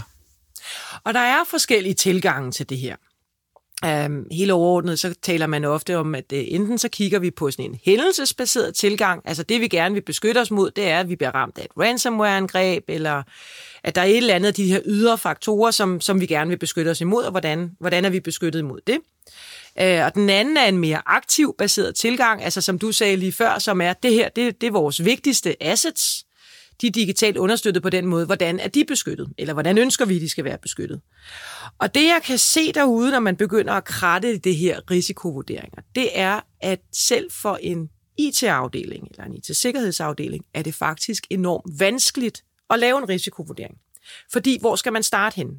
Og 1.04 1.14
der 1.14 1.20
er 1.20 1.44
forskellige 1.50 1.94
tilgange 1.94 2.52
til 2.52 2.68
det 2.68 2.78
her. 2.78 2.96
Um, 3.86 4.26
helt 4.32 4.50
overordnet, 4.50 5.00
så 5.00 5.14
taler 5.22 5.46
man 5.46 5.64
ofte 5.64 5.96
om, 5.96 6.14
at 6.14 6.32
uh, 6.32 6.38
enten 6.38 6.78
så 6.78 6.88
kigger 6.88 7.18
vi 7.18 7.30
på 7.30 7.50
sådan 7.50 7.64
en 7.64 7.78
hændelsesbaseret 7.84 8.74
tilgang, 8.74 9.22
altså 9.24 9.42
det 9.42 9.60
vi 9.60 9.68
gerne 9.68 9.94
vil 9.94 10.00
beskytte 10.00 10.38
os 10.38 10.50
mod, 10.50 10.70
det 10.70 10.88
er, 10.88 11.00
at 11.00 11.08
vi 11.08 11.16
bliver 11.16 11.34
ramt 11.34 11.58
af 11.58 11.64
et 11.64 11.70
ransomware-angreb, 11.78 12.84
eller 12.88 13.22
at 13.84 13.94
der 13.94 14.00
er 14.00 14.04
et 14.04 14.16
eller 14.16 14.34
andet 14.34 14.48
af 14.48 14.54
de 14.54 14.64
her 14.64 14.80
ydre 14.84 15.18
faktorer, 15.18 15.70
som, 15.70 16.00
som 16.00 16.20
vi 16.20 16.26
gerne 16.26 16.48
vil 16.48 16.58
beskytte 16.58 16.88
os 16.88 17.00
imod, 17.00 17.24
og 17.24 17.30
hvordan, 17.30 17.70
hvordan 17.78 18.04
er 18.04 18.10
vi 18.10 18.20
beskyttet 18.20 18.60
imod 18.60 18.80
det. 18.86 18.98
Uh, 19.80 20.04
og 20.06 20.14
den 20.14 20.30
anden 20.30 20.56
er 20.56 20.66
en 20.66 20.78
mere 20.78 21.02
aktiv 21.06 21.54
baseret 21.58 21.94
tilgang, 21.94 22.42
altså 22.42 22.60
som 22.60 22.78
du 22.78 22.92
sagde 22.92 23.16
lige 23.16 23.32
før, 23.32 23.58
som 23.58 23.80
er, 23.80 23.92
det 23.92 24.14
her, 24.14 24.28
det, 24.28 24.60
det 24.60 24.66
er 24.66 24.70
vores 24.70 25.04
vigtigste 25.04 25.62
assets, 25.62 26.24
de 26.80 26.86
er 26.86 26.90
digitalt 26.90 27.36
understøttet 27.36 27.82
på 27.82 27.90
den 27.90 28.06
måde, 28.06 28.26
hvordan 28.26 28.60
er 28.60 28.68
de 28.68 28.84
beskyttet, 28.84 29.32
eller 29.38 29.52
hvordan 29.52 29.78
ønsker 29.78 30.04
vi, 30.04 30.18
de 30.18 30.28
skal 30.28 30.44
være 30.44 30.58
beskyttet. 30.58 31.00
Og 31.78 31.94
det, 31.94 32.04
jeg 32.04 32.20
kan 32.24 32.38
se 32.38 32.72
derude, 32.72 33.10
når 33.10 33.20
man 33.20 33.36
begynder 33.36 33.72
at 33.72 33.84
kratte 33.84 34.38
det 34.38 34.56
her 34.56 34.90
risikovurderinger, 34.90 35.82
det 35.94 36.18
er, 36.18 36.40
at 36.60 36.80
selv 36.92 37.30
for 37.30 37.58
en 37.62 37.90
IT-afdeling 38.18 39.08
eller 39.10 39.24
en 39.24 39.34
IT-sikkerhedsafdeling, 39.34 40.44
er 40.54 40.62
det 40.62 40.74
faktisk 40.74 41.26
enormt 41.30 41.80
vanskeligt 41.80 42.44
at 42.70 42.78
lave 42.78 42.98
en 42.98 43.08
risikovurdering. 43.08 43.74
Fordi 44.32 44.58
hvor 44.60 44.76
skal 44.76 44.92
man 44.92 45.02
starte 45.02 45.36
henne? 45.36 45.52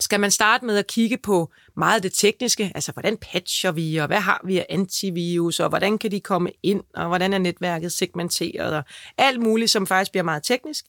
Skal 0.00 0.20
man 0.20 0.30
starte 0.30 0.64
med 0.64 0.76
at 0.76 0.86
kigge 0.86 1.18
på 1.18 1.52
meget 1.76 2.02
det 2.02 2.12
tekniske, 2.12 2.72
altså 2.74 2.92
hvordan 2.92 3.16
patcher 3.16 3.72
vi, 3.72 3.96
og 3.96 4.06
hvad 4.06 4.20
har 4.20 4.40
vi 4.44 4.58
af 4.58 4.66
antivirus, 4.68 5.60
og 5.60 5.68
hvordan 5.68 5.98
kan 5.98 6.10
de 6.10 6.20
komme 6.20 6.50
ind, 6.62 6.82
og 6.94 7.06
hvordan 7.06 7.32
er 7.32 7.38
netværket 7.38 7.92
segmenteret, 7.92 8.76
og 8.76 8.84
alt 9.18 9.40
muligt, 9.40 9.70
som 9.70 9.86
faktisk 9.86 10.10
bliver 10.10 10.24
meget 10.24 10.42
teknisk? 10.42 10.84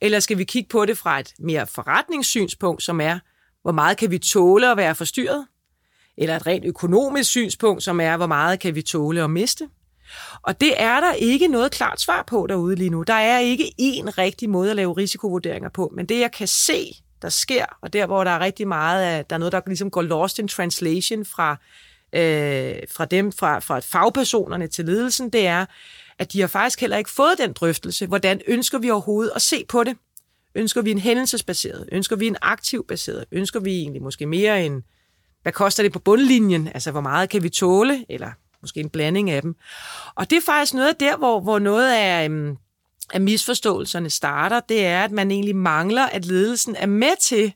Eller 0.00 0.20
skal 0.20 0.38
vi 0.38 0.44
kigge 0.44 0.68
på 0.68 0.84
det 0.84 0.98
fra 0.98 1.20
et 1.20 1.34
mere 1.38 1.66
forretningssynspunkt, 1.66 2.82
som 2.82 3.00
er, 3.00 3.18
hvor 3.62 3.72
meget 3.72 3.96
kan 3.96 4.10
vi 4.10 4.18
tåle 4.18 4.70
at 4.70 4.76
være 4.76 4.94
forstyrret? 4.94 5.46
Eller 6.16 6.36
et 6.36 6.46
rent 6.46 6.64
økonomisk 6.64 7.30
synspunkt, 7.30 7.82
som 7.82 8.00
er, 8.00 8.16
hvor 8.16 8.26
meget 8.26 8.60
kan 8.60 8.74
vi 8.74 8.82
tåle 8.82 9.22
at 9.22 9.30
miste? 9.30 9.68
Og 10.42 10.60
det 10.60 10.82
er 10.82 11.00
der 11.00 11.12
ikke 11.12 11.48
noget 11.48 11.72
klart 11.72 12.00
svar 12.00 12.24
på 12.26 12.46
derude 12.48 12.76
lige 12.76 12.90
nu. 12.90 13.02
Der 13.02 13.14
er 13.14 13.38
ikke 13.38 13.64
én 13.64 14.18
rigtig 14.18 14.50
måde 14.50 14.70
at 14.70 14.76
lave 14.76 14.96
risikovurderinger 14.96 15.68
på, 15.68 15.92
men 15.94 16.06
det 16.06 16.20
jeg 16.20 16.32
kan 16.32 16.48
se, 16.48 16.92
der 17.22 17.28
sker, 17.28 17.64
og 17.80 17.92
der, 17.92 18.06
hvor 18.06 18.24
der 18.24 18.30
er 18.30 18.40
rigtig 18.40 18.68
meget 18.68 19.02
af, 19.02 19.24
der 19.24 19.36
er 19.36 19.38
noget, 19.38 19.52
der 19.52 19.60
ligesom 19.66 19.90
går 19.90 20.02
lost 20.02 20.38
in 20.38 20.48
translation 20.48 21.24
fra, 21.24 21.50
øh, 22.12 22.76
fra 22.90 23.04
dem, 23.04 23.32
fra, 23.32 23.58
fra 23.58 23.78
fagpersonerne 23.78 24.66
til 24.66 24.84
ledelsen, 24.84 25.30
det 25.30 25.46
er, 25.46 25.66
at 26.18 26.32
de 26.32 26.40
har 26.40 26.48
faktisk 26.48 26.80
heller 26.80 26.96
ikke 26.96 27.10
fået 27.10 27.38
den 27.38 27.52
drøftelse. 27.52 28.06
Hvordan 28.06 28.40
ønsker 28.46 28.78
vi 28.78 28.90
overhovedet 28.90 29.32
at 29.34 29.42
se 29.42 29.64
på 29.68 29.84
det? 29.84 29.96
Ønsker 30.54 30.82
vi 30.82 30.90
en 30.90 30.98
hændelsesbaseret? 30.98 31.88
Ønsker 31.92 32.16
vi 32.16 32.26
en 32.26 32.36
aktiv 32.42 32.86
baseret? 32.86 33.24
Ønsker 33.32 33.60
vi 33.60 33.70
egentlig 33.70 34.02
måske 34.02 34.26
mere 34.26 34.66
en, 34.66 34.84
hvad 35.42 35.52
koster 35.52 35.82
det 35.82 35.92
på 35.92 35.98
bundlinjen? 35.98 36.68
Altså, 36.74 36.90
hvor 36.90 37.00
meget 37.00 37.28
kan 37.28 37.42
vi 37.42 37.48
tåle? 37.48 38.04
Eller 38.08 38.30
måske 38.62 38.80
en 38.80 38.88
blanding 38.88 39.30
af 39.30 39.42
dem. 39.42 39.56
Og 40.14 40.30
det 40.30 40.36
er 40.36 40.42
faktisk 40.46 40.74
noget 40.74 40.88
af 40.88 40.96
der, 40.96 41.16
hvor, 41.16 41.40
hvor 41.40 41.58
noget 41.58 41.92
af, 41.92 42.24
øhm, 42.24 42.56
at 43.14 43.22
misforståelserne 43.22 44.10
starter, 44.10 44.60
det 44.60 44.86
er, 44.86 45.04
at 45.04 45.10
man 45.10 45.30
egentlig 45.30 45.56
mangler, 45.56 46.02
at 46.02 46.24
ledelsen 46.24 46.76
er 46.76 46.86
med 46.86 47.20
til 47.20 47.52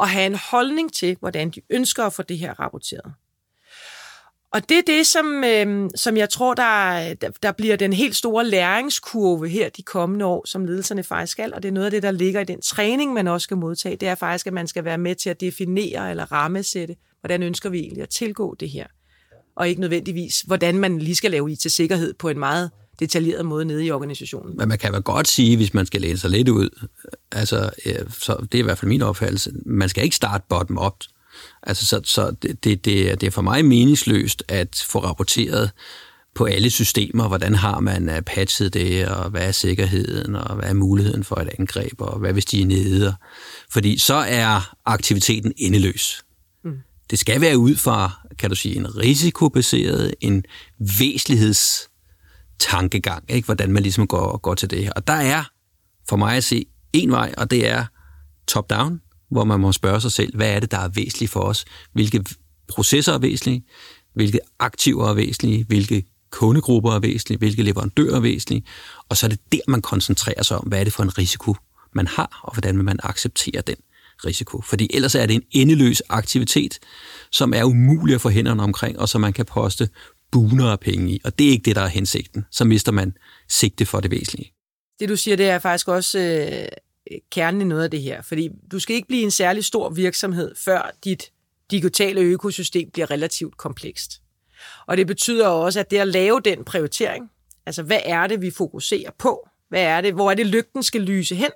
at 0.00 0.08
have 0.08 0.26
en 0.26 0.38
holdning 0.50 0.92
til, 0.92 1.16
hvordan 1.20 1.50
de 1.50 1.60
ønsker 1.70 2.04
at 2.04 2.12
få 2.12 2.22
det 2.22 2.38
her 2.38 2.60
rapporteret. 2.60 3.12
Og 4.50 4.68
det 4.68 4.78
er 4.78 4.82
det, 4.86 5.06
som, 5.06 5.44
øh, 5.44 5.90
som 5.94 6.16
jeg 6.16 6.30
tror, 6.30 6.54
der, 6.54 7.14
der 7.42 7.52
bliver 7.52 7.76
den 7.76 7.92
helt 7.92 8.16
store 8.16 8.44
læringskurve 8.44 9.48
her 9.48 9.68
de 9.68 9.82
kommende 9.82 10.24
år, 10.24 10.46
som 10.46 10.64
ledelserne 10.64 11.02
faktisk 11.02 11.32
skal, 11.32 11.54
og 11.54 11.62
det 11.62 11.68
er 11.68 11.72
noget 11.72 11.84
af 11.84 11.90
det, 11.90 12.02
der 12.02 12.10
ligger 12.10 12.40
i 12.40 12.44
den 12.44 12.60
træning, 12.60 13.12
man 13.12 13.28
også 13.28 13.44
skal 13.44 13.56
modtage, 13.56 13.96
det 13.96 14.08
er 14.08 14.14
faktisk, 14.14 14.46
at 14.46 14.52
man 14.52 14.66
skal 14.66 14.84
være 14.84 14.98
med 14.98 15.14
til 15.14 15.30
at 15.30 15.40
definere 15.40 16.10
eller 16.10 16.32
rammesætte, 16.32 16.96
hvordan 17.20 17.42
ønsker 17.42 17.70
vi 17.70 17.78
egentlig 17.78 18.02
at 18.02 18.08
tilgå 18.08 18.54
det 18.60 18.70
her, 18.70 18.86
og 19.56 19.68
ikke 19.68 19.80
nødvendigvis, 19.80 20.40
hvordan 20.40 20.78
man 20.78 20.98
lige 20.98 21.14
skal 21.14 21.30
lave 21.30 21.52
IT-sikkerhed 21.52 22.14
på 22.14 22.28
en 22.28 22.38
meget 22.38 22.70
detaljeret 23.00 23.46
måde 23.46 23.64
nede 23.64 23.84
i 23.84 23.90
organisationen. 23.90 24.56
Men 24.56 24.68
man 24.68 24.78
kan 24.78 24.92
vel 24.92 25.02
godt 25.02 25.28
sige, 25.28 25.56
hvis 25.56 25.74
man 25.74 25.86
skal 25.86 26.00
læne 26.00 26.18
sig 26.18 26.30
lidt 26.30 26.48
ud, 26.48 26.86
altså, 27.32 27.70
så 28.08 28.46
det 28.52 28.58
er 28.58 28.62
i 28.62 28.64
hvert 28.64 28.78
fald 28.78 28.88
min 28.88 29.02
opfattelse, 29.02 29.52
man 29.66 29.88
skal 29.88 30.04
ikke 30.04 30.16
starte 30.16 30.44
bottom-up. 30.48 30.94
Altså, 31.62 31.86
så, 31.86 32.00
så 32.04 32.30
det, 32.30 32.64
det, 32.64 32.84
det 32.84 33.22
er 33.22 33.30
for 33.30 33.42
mig 33.42 33.64
meningsløst 33.64 34.42
at 34.48 34.84
få 34.88 34.98
rapporteret 34.98 35.70
på 36.34 36.44
alle 36.44 36.70
systemer, 36.70 37.28
hvordan 37.28 37.54
har 37.54 37.80
man 37.80 38.08
øh, 38.08 38.22
patchet 38.22 38.74
det, 38.74 39.08
og 39.08 39.30
hvad 39.30 39.48
er 39.48 39.52
sikkerheden, 39.52 40.34
og 40.34 40.56
hvad 40.56 40.68
er 40.68 40.74
muligheden 40.74 41.24
for 41.24 41.36
et 41.36 41.48
angreb, 41.58 42.00
og 42.00 42.18
hvad 42.18 42.32
hvis 42.32 42.44
de 42.44 42.62
er 42.62 42.66
nede. 42.66 43.14
Fordi 43.70 43.98
så 43.98 44.14
er 44.14 44.74
aktiviteten 44.84 45.52
endeløs. 45.56 46.24
Mm. 46.64 46.78
Det 47.10 47.18
skal 47.18 47.40
være 47.40 47.58
ud 47.58 47.76
fra, 47.76 48.10
kan 48.38 48.50
du 48.50 48.56
sige, 48.56 48.76
en 48.76 48.96
risikobaseret, 48.96 50.14
en 50.20 50.44
væsentligheds 50.98 51.88
tankegang, 52.58 53.24
ikke? 53.28 53.46
hvordan 53.46 53.72
man 53.72 53.82
ligesom 53.82 54.06
går, 54.06 54.36
går 54.36 54.54
til 54.54 54.70
det 54.70 54.84
her. 54.84 54.92
Og 54.96 55.06
der 55.06 55.12
er 55.12 55.44
for 56.08 56.16
mig 56.16 56.36
at 56.36 56.44
se 56.44 56.66
en 56.92 57.10
vej, 57.10 57.34
og 57.38 57.50
det 57.50 57.68
er 57.68 57.84
top-down, 58.46 59.00
hvor 59.30 59.44
man 59.44 59.60
må 59.60 59.72
spørge 59.72 60.00
sig 60.00 60.12
selv, 60.12 60.36
hvad 60.36 60.50
er 60.50 60.60
det, 60.60 60.70
der 60.70 60.78
er 60.78 60.88
væsentligt 60.88 61.32
for 61.32 61.40
os? 61.40 61.64
Hvilke 61.92 62.24
processer 62.68 63.12
er 63.12 63.18
væsentlige? 63.18 63.64
Hvilke 64.14 64.40
aktiver 64.58 65.08
er 65.08 65.14
væsentlige? 65.14 65.64
Hvilke 65.64 66.04
kundegrupper 66.30 66.92
er 66.92 66.98
væsentlige? 66.98 67.38
Hvilke 67.38 67.62
leverandører 67.62 68.16
er 68.16 68.20
væsentlige? 68.20 68.64
Og 69.08 69.16
så 69.16 69.26
er 69.26 69.28
det 69.28 69.40
der, 69.52 69.58
man 69.68 69.82
koncentrerer 69.82 70.42
sig 70.42 70.58
om, 70.58 70.64
hvad 70.64 70.80
er 70.80 70.84
det 70.84 70.92
for 70.92 71.02
en 71.02 71.18
risiko, 71.18 71.56
man 71.92 72.06
har, 72.06 72.40
og 72.42 72.54
hvordan 72.54 72.76
vil 72.76 72.84
man 72.84 72.98
acceptere 73.02 73.60
den 73.66 73.76
risiko. 74.24 74.60
Fordi 74.60 74.90
ellers 74.94 75.14
er 75.14 75.26
det 75.26 75.34
en 75.34 75.42
endeløs 75.50 76.02
aktivitet, 76.08 76.78
som 77.32 77.52
er 77.54 77.64
umulig 77.64 78.14
at 78.14 78.20
få 78.20 78.28
hænderne 78.28 78.62
omkring, 78.62 78.98
og 78.98 79.08
som 79.08 79.20
man 79.20 79.32
kan 79.32 79.44
poste 79.46 79.88
buner 80.32 80.70
af 80.70 80.80
penge 80.80 81.12
i. 81.12 81.20
Og 81.24 81.38
det 81.38 81.46
er 81.46 81.50
ikke 81.50 81.64
det, 81.64 81.76
der 81.76 81.82
er 81.82 81.88
hensigten. 81.88 82.44
Så 82.50 82.64
mister 82.64 82.92
man 82.92 83.16
sigte 83.48 83.86
for 83.86 84.00
det 84.00 84.10
væsentlige. 84.10 84.52
Det 85.00 85.08
du 85.08 85.16
siger, 85.16 85.36
det 85.36 85.48
er 85.48 85.58
faktisk 85.58 85.88
også 85.88 86.18
øh, 86.18 86.68
kernen 87.30 87.60
i 87.60 87.64
noget 87.64 87.84
af 87.84 87.90
det 87.90 88.02
her. 88.02 88.22
Fordi 88.22 88.48
du 88.72 88.78
skal 88.78 88.96
ikke 88.96 89.08
blive 89.08 89.22
en 89.22 89.30
særlig 89.30 89.64
stor 89.64 89.90
virksomhed, 89.90 90.54
før 90.64 90.90
dit 91.04 91.32
digitale 91.70 92.20
økosystem 92.20 92.90
bliver 92.90 93.10
relativt 93.10 93.56
komplekst. 93.56 94.20
Og 94.86 94.96
det 94.96 95.06
betyder 95.06 95.48
også, 95.48 95.80
at 95.80 95.90
det 95.90 95.98
at 95.98 96.08
lave 96.08 96.40
den 96.44 96.64
prioritering, 96.64 97.30
altså 97.66 97.82
hvad 97.82 98.00
er 98.04 98.26
det, 98.26 98.42
vi 98.42 98.50
fokuserer 98.50 99.10
på? 99.18 99.48
Hvad 99.68 99.82
er 99.82 100.00
det, 100.00 100.14
hvor 100.14 100.30
er 100.30 100.34
det, 100.34 100.46
lygten 100.46 100.82
skal 100.82 101.00
lyse 101.00 101.34
hen? 101.34 101.50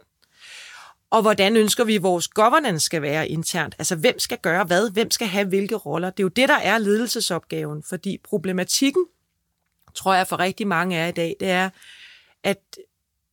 Og 1.11 1.23
hvordan 1.23 1.57
ønsker 1.57 1.85
vi, 1.85 1.97
at 1.97 2.03
vores 2.03 2.29
governance 2.29 2.87
skal 2.87 3.03
være 3.03 3.29
internt? 3.29 3.75
Altså, 3.79 3.97
hvem 3.97 4.19
skal 4.19 4.39
gøre 4.39 4.65
hvad? 4.65 4.91
Hvem 4.91 5.11
skal 5.11 5.27
have 5.27 5.47
hvilke 5.47 5.75
roller? 5.75 6.11
Det 6.11 6.21
er 6.21 6.25
jo 6.25 6.29
det, 6.29 6.49
der 6.49 6.59
er 6.59 6.79
ledelsesopgaven, 6.79 7.83
fordi 7.83 8.19
problematikken, 8.25 9.05
tror 9.95 10.15
jeg 10.15 10.27
for 10.27 10.39
rigtig 10.39 10.67
mange 10.67 10.97
er 10.97 11.07
i 11.07 11.13
dag, 11.13 11.37
det 11.41 11.51
er, 11.51 11.71
at 12.45 12.59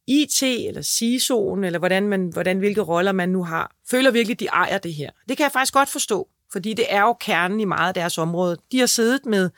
IT 0.07 0.43
eller 0.43 0.81
CISO'en, 0.81 1.65
eller 1.65 1.79
hvordan, 1.79 2.07
man, 2.07 2.27
hvordan, 2.27 2.57
hvilke 2.57 2.81
roller 2.81 3.11
man 3.11 3.29
nu 3.29 3.43
har, 3.43 3.75
føler 3.89 4.11
virkelig, 4.11 4.39
de 4.39 4.45
ejer 4.45 4.77
det 4.77 4.93
her. 4.93 5.09
Det 5.29 5.37
kan 5.37 5.43
jeg 5.43 5.51
faktisk 5.51 5.73
godt 5.73 5.89
forstå, 5.89 6.27
fordi 6.51 6.73
det 6.73 6.85
er 6.89 7.01
jo 7.01 7.13
kernen 7.13 7.59
i 7.59 7.65
meget 7.65 7.87
af 7.87 7.93
deres 7.93 8.17
område. 8.17 8.57
De 8.71 8.79
har 8.79 8.85
siddet 8.85 9.25
med 9.25 9.49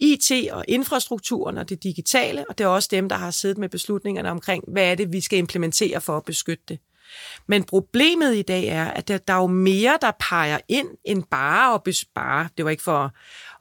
IT 0.00 0.32
og 0.52 0.64
infrastrukturen 0.68 1.58
og 1.58 1.68
det 1.68 1.82
digitale, 1.82 2.44
og 2.48 2.58
det 2.58 2.64
er 2.64 2.68
også 2.68 2.88
dem, 2.92 3.08
der 3.08 3.16
har 3.16 3.30
siddet 3.30 3.58
med 3.58 3.68
beslutningerne 3.68 4.30
omkring, 4.30 4.64
hvad 4.68 4.90
er 4.90 4.94
det, 4.94 5.12
vi 5.12 5.20
skal 5.20 5.38
implementere 5.38 6.00
for 6.00 6.16
at 6.16 6.24
beskytte 6.24 6.64
det. 6.68 6.78
Men 7.48 7.64
problemet 7.64 8.34
i 8.34 8.42
dag 8.42 8.64
er, 8.64 8.84
at 8.84 9.08
der, 9.08 9.18
der 9.18 9.34
er 9.34 9.38
jo 9.38 9.46
mere, 9.46 9.98
der 10.00 10.12
peger 10.20 10.58
ind 10.68 10.88
end 11.04 11.22
bare 11.30 11.74
at 11.74 11.82
bespare. 11.82 12.48
Det 12.56 12.64
var 12.64 12.70
ikke 12.70 12.82
for 12.82 13.12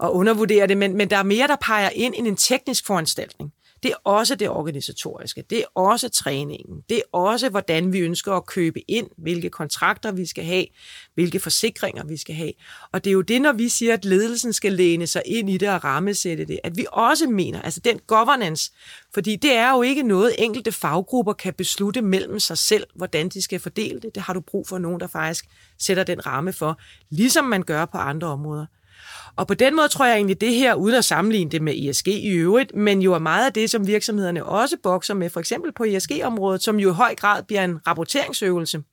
at 0.04 0.10
undervurdere 0.10 0.68
det, 0.68 0.78
men, 0.78 0.98
men 0.98 1.10
der 1.10 1.18
er 1.18 1.24
mere, 1.24 1.48
der 1.48 1.56
peger 1.62 1.90
ind 1.90 2.14
end 2.18 2.28
en 2.28 2.36
teknisk 2.36 2.86
foranstaltning. 2.86 3.52
Det 3.84 3.92
er 3.92 3.96
også 4.04 4.36
det 4.36 4.50
organisatoriske, 4.50 5.44
det 5.50 5.58
er 5.58 5.66
også 5.76 6.10
træningen, 6.10 6.82
det 6.90 6.98
er 6.98 7.02
også, 7.12 7.50
hvordan 7.50 7.94
vi 7.94 8.00
ønsker 8.00 8.34
at 8.34 8.46
købe 8.46 8.92
ind, 8.92 9.08
hvilke 9.18 9.50
kontrakter 9.50 10.12
vi 10.12 10.26
skal 10.26 10.44
have, 10.44 10.66
hvilke 11.14 11.40
forsikringer 11.40 12.04
vi 12.04 12.18
skal 12.18 12.36
have. 12.36 12.54
Og 12.92 13.04
det 13.04 13.10
er 13.10 13.14
jo 13.14 13.22
det, 13.22 13.42
når 13.42 13.52
vi 13.52 13.70
siger, 13.70 13.94
at 13.94 14.06
ledelsen 14.06 14.54
skal 14.54 14.74
læne 14.74 15.08
sig 15.08 15.22
ind 15.26 15.50
i 15.50 15.58
det 15.58 15.70
og 15.70 15.84
rammesætte 15.84 16.46
det, 16.46 16.60
at 16.64 16.78
vi 16.78 16.86
også 16.92 17.28
mener, 17.28 17.62
altså 17.62 17.80
den 17.80 18.00
governance, 18.08 18.72
fordi 19.14 19.36
det 19.36 19.54
er 19.54 19.72
jo 19.72 19.82
ikke 19.82 20.04
noget, 20.04 20.36
enkelte 20.38 20.72
faggrupper 20.72 21.34
kan 21.34 21.54
beslutte 21.54 22.02
mellem 22.02 22.40
sig 22.40 22.58
selv, 22.58 22.88
hvordan 22.96 23.30
de 23.30 23.42
skal 23.42 23.60
fordele 23.60 24.00
det. 24.00 24.16
Det 24.16 24.24
har 24.24 24.34
du 24.34 24.42
brug 24.42 24.68
for 24.68 24.78
nogen, 24.78 25.00
der 25.00 25.08
faktisk 25.08 25.46
sætter 25.80 26.04
den 26.04 26.26
ramme 26.26 26.54
for, 26.54 26.80
ligesom 27.10 27.46
man 27.46 27.64
gør 27.64 27.86
på 27.86 27.98
andre 27.98 28.28
områder. 28.28 28.66
Og 29.36 29.48
på 29.48 29.54
den 29.54 29.76
måde 29.76 29.88
tror 29.88 30.06
jeg 30.06 30.16
egentlig 30.16 30.42
det 30.42 30.54
her, 30.56 30.74
uden 30.74 30.96
at 30.96 31.06
sammenligne 31.06 31.52
det 31.52 31.62
med 31.62 31.74
ESG 31.76 32.08
i 32.08 32.30
øvrigt, 32.30 32.76
men 32.76 33.02
jo 33.02 33.14
er 33.14 33.20
meget 33.20 33.46
af 33.46 33.54
det, 33.54 33.70
som 33.70 33.88
virksomhederne 33.88 34.46
også 34.46 34.78
bokser 34.84 35.14
med, 35.14 35.30
for 35.30 35.40
eksempel 35.40 35.72
på 35.72 35.84
ESG-området, 35.84 36.64
som 36.64 36.80
jo 36.80 36.92
i 36.92 36.94
høj 36.94 37.16
grad 37.16 37.44
bliver 37.44 37.64
en 37.64 37.88
rapporteringsøvelse. 37.88 38.84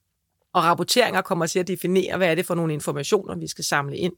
Og 0.54 0.64
rapporteringer 0.64 1.20
kommer 1.20 1.46
til 1.46 1.58
at 1.58 1.68
definere, 1.68 2.16
hvad 2.16 2.28
er 2.28 2.34
det 2.34 2.46
for 2.46 2.54
nogle 2.54 2.72
informationer, 2.72 3.36
vi 3.36 3.46
skal 3.46 3.64
samle 3.64 3.96
ind. 3.96 4.12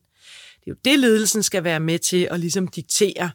Det 0.55 0.67
er 0.67 0.71
jo 0.71 0.77
det, 0.85 0.99
ledelsen 0.99 1.43
skal 1.43 1.65
være 1.65 1.81
med 1.81 1.99
til 1.99 2.29
at 2.31 2.41
ligesom 2.41 2.69
diktere, 2.69 3.31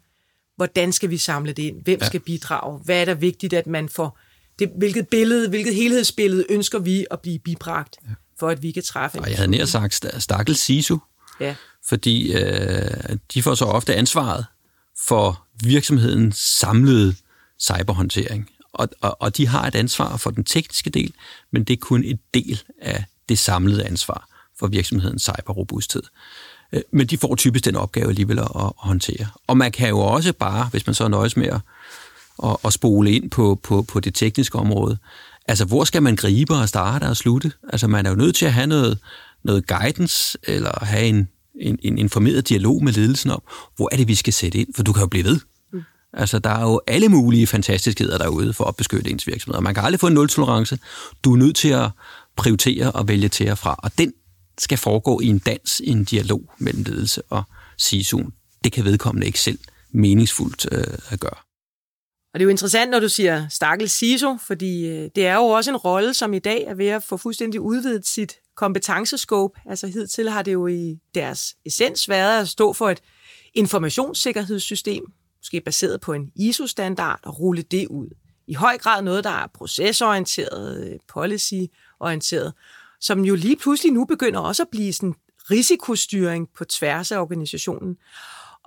hvordan 0.56 0.94
skal 0.94 1.10
vi 1.10 1.17
samle 1.17 1.53
det 1.53 1.63
ind, 1.63 1.84
hvem 1.84 2.00
ja. 2.01 2.06
skal 2.06 2.20
bidrage, 2.20 2.79
hvad 2.86 3.01
er 3.01 3.06
der 3.06 3.13
vigtigt, 3.13 3.53
at 3.53 3.67
man 3.67 3.89
får, 3.89 4.20
det, 4.60 4.72
hvilket 4.77 5.08
billede, 5.08 5.50
hvilket 5.50 5.75
helhedsbillede 5.75 6.46
ønsker 6.50 6.79
vi 6.79 7.06
at 7.12 7.22
blive 7.22 7.39
bibragt, 7.39 7.98
ja. 8.06 8.13
for 8.39 8.50
at 8.50 8.63
vi 8.63 8.72
kan 8.72 8.84
træffe 8.84 9.20
Og 9.20 9.29
jeg 9.29 9.38
havde 9.38 9.51
nær 9.51 9.65
sagt, 9.65 10.06
stakkels 10.20 10.60
SISU, 10.60 10.98
ja 11.39 11.56
fordi 11.89 12.34
øh, 12.34 13.17
de 13.34 13.44
får 13.44 13.56
så 13.56 13.65
ofte 13.65 13.96
ansvaret 13.96 14.46
for 15.08 15.44
virksomhedens 15.63 16.38
samlede 16.38 17.15
cyberhåndtering. 17.60 18.50
Og, 18.74 18.89
og, 19.01 19.22
og 19.22 19.38
de 19.38 19.48
har 19.48 19.67
et 19.67 19.75
ansvar 19.75 20.17
for 20.17 20.32
den 20.32 20.44
tekniske 20.44 20.89
del, 20.89 21.13
men 21.51 21.63
det 21.63 21.74
er 21.74 21.77
kun 21.82 22.03
en 22.03 22.20
del 22.34 22.63
af 22.82 23.06
det 23.29 23.39
samlede 23.39 23.86
ansvar 23.86 24.27
for 24.60 24.67
virksomhedens 24.67 25.22
cyberrobusthed. 25.24 26.03
Øh, 26.74 26.82
men 26.91 27.08
de 27.08 27.17
får 27.17 27.36
typisk 27.36 27.65
den 27.65 27.75
opgave 27.75 28.10
alligevel 28.10 28.39
at, 28.39 28.48
at 28.56 28.72
håndtere. 28.77 29.27
Og 29.48 29.58
man 29.58 29.72
kan 29.72 29.89
jo 29.89 30.00
også 30.00 30.34
bare, 30.34 30.67
hvis 30.72 30.88
man 30.88 30.94
så 30.94 31.08
nøjes 31.08 31.38
med 31.38 31.48
at, 31.48 31.62
at, 32.44 32.58
at 32.65 32.74
spole 32.74 33.12
ind 33.12 33.29
på, 33.29 33.60
på, 33.63 33.82
på 33.82 34.00
det 34.00 34.15
tekniske 34.15 34.58
område, 34.58 34.98
altså 35.48 35.65
hvor 35.65 35.84
skal 35.84 36.03
man 36.03 36.15
gribe 36.15 36.56
og 36.56 36.70
starte 36.70 37.03
og 37.03 37.17
slutte? 37.17 37.51
Altså 37.70 37.88
man 37.88 38.06
er 38.06 38.10
jo 38.10 38.15
nødt 38.15 38.36
til 38.36 38.46
at 38.46 38.53
have 38.53 38.67
noget, 38.67 39.00
noget 39.44 39.67
guidance, 39.67 40.38
eller 40.44 40.86
have 40.86 41.06
en, 41.06 41.29
en, 41.62 41.80
en 41.82 41.98
informeret 41.98 42.50
dialog 42.50 42.84
med 42.84 42.94
ledelsen 42.94 43.32
om, 43.32 43.42
hvor 43.76 43.90
er 43.92 43.98
det, 43.98 44.08
vi 44.08 44.16
skal 44.16 44.34
sætte 44.34 44.58
ind, 44.58 44.68
for 44.76 44.84
du 44.84 44.94
kan 44.94 45.02
jo 45.02 45.08
blive 45.08 45.24
ved. 45.24 45.40
Mm. 45.74 45.82
Altså, 46.14 46.40
der 46.40 46.50
er 46.50 46.62
jo 46.62 46.82
alle 46.88 47.10
mulige 47.10 47.48
fantastiskheder 47.48 48.18
derude 48.18 48.54
for 48.54 48.66
at 48.66 48.76
beskytte 48.76 49.12
ens 49.12 49.28
virksomhed, 49.28 49.56
og 49.56 49.64
man 49.64 49.74
kan 49.74 49.84
aldrig 49.84 50.00
få 50.00 50.08
en 50.08 50.14
nul-tolerance. 50.14 50.80
Du 51.24 51.34
er 51.34 51.38
nødt 51.38 51.56
til 51.56 51.70
at 51.70 51.90
prioritere 52.36 52.92
og 52.92 53.08
vælge 53.08 53.30
til 53.30 53.52
og 53.52 53.58
fra, 53.58 53.76
og 53.78 53.98
den 53.98 54.14
skal 54.58 54.78
foregå 54.78 55.20
i 55.20 55.26
en 55.26 55.40
dans, 55.40 55.82
i 55.84 55.90
en 55.90 56.04
dialog 56.04 56.52
mellem 56.58 56.84
ledelse 56.84 57.22
og 57.22 57.44
CISO'en. 57.82 58.60
Det 58.64 58.72
kan 58.72 58.86
vedkommende 58.86 59.28
ikke 59.28 59.40
selv 59.40 59.60
meningsfuldt 59.92 60.68
øh, 60.72 60.98
at 61.10 61.20
gøre. 61.20 61.47
Og 62.38 62.39
det 62.39 62.44
er 62.44 62.48
jo 62.48 62.51
interessant, 62.51 62.91
når 62.91 63.00
du 63.00 63.10
siger 63.10 63.48
stakkels 63.50 63.91
CISO, 63.91 64.38
fordi 64.48 64.88
øh, 64.88 65.10
det 65.15 65.27
er 65.27 65.36
jo 65.36 65.44
også 65.44 65.72
en 65.72 65.77
rolle, 65.77 66.13
som 66.13 66.34
i 66.34 66.39
dag 66.39 66.63
er 66.63 66.74
ved 66.74 66.88
at 66.88 67.03
få 67.03 67.17
fuldstændig 67.17 67.62
udvidet 67.62 68.08
sit 68.08 68.36
kompetencescope. 68.56 69.60
Altså 69.65 69.88
hidtil 69.88 70.29
har 70.29 70.41
det 70.41 70.53
jo 70.53 70.67
i 70.67 71.00
deres 71.15 71.56
essens 71.65 72.10
været 72.10 72.41
at 72.41 72.48
stå 72.48 72.74
for 72.74 72.89
et 72.89 73.01
informationssikkerhedssystem, 73.53 75.03
måske 75.39 75.62
baseret 75.62 76.01
på 76.01 76.13
en 76.13 76.32
ISO-standard, 76.36 77.20
og 77.24 77.39
rulle 77.39 77.62
det 77.62 77.88
ud. 77.88 78.08
I 78.48 78.53
høj 78.53 78.77
grad 78.77 79.01
noget, 79.01 79.24
der 79.24 79.29
er 79.44 79.48
procesorienteret, 79.53 80.88
øh, 80.88 81.00
policyorienteret, 81.08 82.53
som 83.01 83.25
jo 83.25 83.36
lige 83.36 83.56
pludselig 83.56 83.94
nu 83.94 84.06
begynder 84.06 84.39
også 84.39 84.63
at 84.63 84.70
blive 84.72 84.94
sådan 84.94 85.15
risikostyring 85.51 86.48
på 86.58 86.65
tværs 86.65 87.12
af 87.12 87.20
organisationen. 87.20 87.98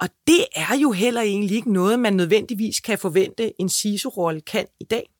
Og 0.00 0.09
det 0.26 0.45
er 0.57 0.76
jo 0.83 0.92
heller 0.92 1.21
egentlig 1.21 1.57
ikke 1.57 1.73
noget, 1.73 1.99
man 1.99 2.12
nødvendigvis 2.12 2.80
kan 2.80 2.99
forvente, 2.99 3.61
en 3.61 3.69
CISO-rolle 3.69 4.40
kan 4.40 4.66
i 4.80 4.85
dag 4.85 5.11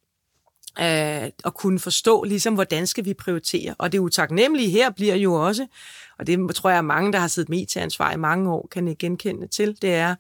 øh, 0.79 1.31
at 1.45 1.55
kunne 1.55 1.79
forstå, 1.79 2.25
ligesom, 2.25 2.55
hvordan 2.55 2.87
skal 2.87 3.05
vi 3.05 3.15
prioritere. 3.15 3.75
Og 3.79 3.93
det 3.93 3.99
utaknemmelige 3.99 4.71
her 4.71 4.91
bliver 4.91 5.15
jo 5.15 5.35
også, 5.35 5.67
og 6.19 6.27
det 6.27 6.55
tror 6.55 6.71
jeg, 6.71 6.85
mange, 6.85 7.13
der 7.13 7.19
har 7.19 7.29
siddet 7.29 7.49
med 7.49 7.67
til 7.67 7.79
ansvar 7.79 8.13
i 8.13 8.17
mange 8.17 8.53
år, 8.53 8.69
kan 8.71 8.97
genkende 8.99 9.47
til, 9.47 9.77
det 9.83 9.95
er, 9.95 10.15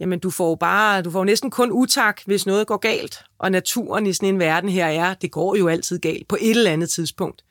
jamen 0.00 0.18
du 0.18 0.30
får 0.30 0.54
bare, 0.54 1.02
du 1.02 1.10
får 1.10 1.24
næsten 1.24 1.50
kun 1.50 1.72
utak, 1.72 2.20
hvis 2.26 2.46
noget 2.46 2.66
går 2.66 2.76
galt. 2.76 3.24
Og 3.38 3.52
naturen 3.52 4.06
i 4.06 4.12
sådan 4.12 4.28
en 4.28 4.38
verden 4.38 4.70
her 4.70 4.86
er, 4.86 5.14
det 5.14 5.30
går 5.30 5.56
jo 5.56 5.68
altid 5.68 5.98
galt 5.98 6.28
på 6.28 6.36
et 6.40 6.50
eller 6.50 6.70
andet 6.70 6.90
tidspunkt. 6.90 7.44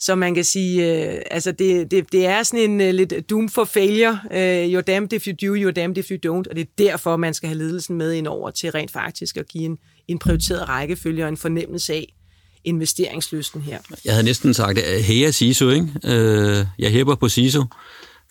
Så 0.00 0.14
man 0.14 0.34
kan 0.34 0.44
sige, 0.44 1.04
øh, 1.12 1.20
altså 1.30 1.52
det, 1.52 1.90
det, 1.90 2.12
det 2.12 2.26
er 2.26 2.42
sådan 2.42 2.70
en 2.70 2.80
øh, 2.80 2.94
lidt 2.94 3.30
doom 3.30 3.48
for 3.48 3.64
failure. 3.64 4.20
Øh, 4.32 4.78
you're 4.78 4.82
damned 4.82 5.12
if 5.12 5.26
you 5.26 5.32
do, 5.48 5.56
you're 5.56 5.72
damned 5.72 5.98
if 5.98 6.10
you 6.10 6.16
don't. 6.26 6.50
Og 6.50 6.56
det 6.56 6.60
er 6.60 6.70
derfor, 6.78 7.16
man 7.16 7.34
skal 7.34 7.48
have 7.48 7.58
ledelsen 7.58 7.96
med 7.96 8.12
ind 8.12 8.26
over 8.26 8.50
til 8.50 8.70
rent 8.70 8.90
faktisk 8.90 9.36
at 9.36 9.48
give 9.48 9.64
en, 9.64 9.78
en 10.08 10.18
prioriteret 10.18 10.68
rækkefølge 10.68 11.24
og 11.24 11.28
en 11.28 11.36
fornemmelse 11.36 11.92
af 11.92 12.14
investeringslysten 12.64 13.60
her. 13.60 13.78
Jeg 14.04 14.12
havde 14.12 14.24
næsten 14.24 14.54
sagt, 14.54 14.78
at 14.78 15.02
heja 15.02 15.30
SISO, 15.30 15.70
ikke? 15.70 15.88
Øh, 16.04 16.66
jeg 16.78 16.90
hæber 16.90 17.14
på 17.14 17.28
SISO, 17.28 17.64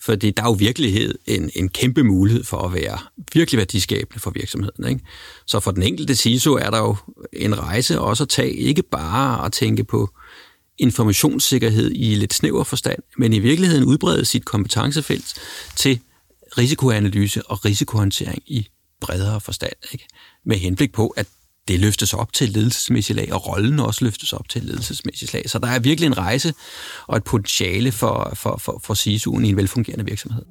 fordi 0.00 0.30
der 0.30 0.42
er 0.42 0.46
jo 0.46 0.52
virkelighed 0.52 1.14
en, 1.26 1.50
en 1.54 1.68
kæmpe 1.68 2.04
mulighed 2.04 2.44
for 2.44 2.58
at 2.58 2.74
være 2.74 2.98
virkelig 3.34 3.58
værdiskabende 3.58 4.20
for 4.20 4.30
virksomheden. 4.30 4.88
Ikke? 4.88 5.00
Så 5.46 5.60
for 5.60 5.70
den 5.70 5.82
enkelte 5.82 6.16
CISO 6.16 6.54
er 6.54 6.70
der 6.70 6.78
jo 6.78 6.96
en 7.32 7.58
rejse 7.58 8.00
også 8.00 8.24
at 8.24 8.28
tage, 8.28 8.52
ikke 8.52 8.82
bare 8.82 9.46
at 9.46 9.52
tænke 9.52 9.84
på 9.84 10.10
informationssikkerhed 10.78 11.92
i 11.94 12.14
lidt 12.14 12.34
snæver 12.34 12.64
forstand, 12.64 12.98
men 13.18 13.32
i 13.32 13.38
virkeligheden 13.38 13.84
udbrede 13.84 14.24
sit 14.24 14.44
kompetencefelt 14.44 15.34
til 15.76 16.00
risikoanalyse 16.58 17.46
og 17.46 17.64
risikohåndtering 17.64 18.42
i 18.46 18.68
bredere 19.00 19.40
forstand. 19.40 19.72
Ikke? 19.92 20.06
Med 20.44 20.56
henblik 20.56 20.92
på, 20.92 21.06
at 21.06 21.26
det 21.68 21.80
løftes 21.80 22.14
op 22.14 22.32
til 22.32 22.48
et 22.48 22.52
ledelsesmæssigt 22.52 23.16
lag, 23.16 23.32
og 23.32 23.48
rollen 23.48 23.80
også 23.80 24.04
løftes 24.04 24.32
op 24.32 24.48
til 24.48 24.58
et 24.58 24.64
ledelsesmæssigt 24.64 25.32
lag. 25.32 25.50
Så 25.50 25.58
der 25.58 25.66
er 25.68 25.78
virkelig 25.78 26.06
en 26.06 26.18
rejse 26.18 26.54
og 27.06 27.16
et 27.16 27.24
potentiale 27.24 27.92
for, 27.92 28.32
for, 28.34 28.56
for, 28.56 28.80
for 28.84 28.94
SISU'en 28.94 29.44
i 29.44 29.48
en 29.48 29.56
velfungerende 29.56 30.04
virksomhed. 30.04 30.42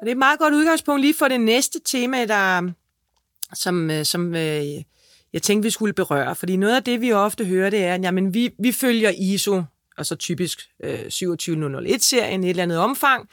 Og 0.00 0.06
det 0.06 0.08
er 0.08 0.12
et 0.12 0.18
meget 0.18 0.38
godt 0.38 0.54
udgangspunkt 0.54 1.00
lige 1.00 1.14
for 1.18 1.28
det 1.28 1.40
næste 1.40 1.80
tema, 1.84 2.26
der, 2.26 2.72
som, 3.54 3.90
øh, 3.90 4.04
som 4.04 4.34
øh, 4.34 4.64
jeg 5.32 5.42
tænkte, 5.42 5.66
vi 5.66 5.70
skulle 5.70 5.92
berøre. 5.92 6.36
Fordi 6.36 6.56
noget 6.56 6.76
af 6.76 6.84
det, 6.84 7.00
vi 7.00 7.12
ofte 7.12 7.44
hører, 7.44 7.70
det 7.70 7.84
er, 7.84 7.94
at 7.94 8.02
jamen, 8.02 8.34
vi, 8.34 8.50
vi 8.58 8.72
følger 8.72 9.10
ISO, 9.10 9.62
altså 9.98 10.14
typisk 10.14 10.60
øh, 10.84 11.00
27001-serien 11.00 12.44
i 12.44 12.46
et 12.46 12.50
eller 12.50 12.62
andet 12.62 12.78
omfang, 12.78 13.28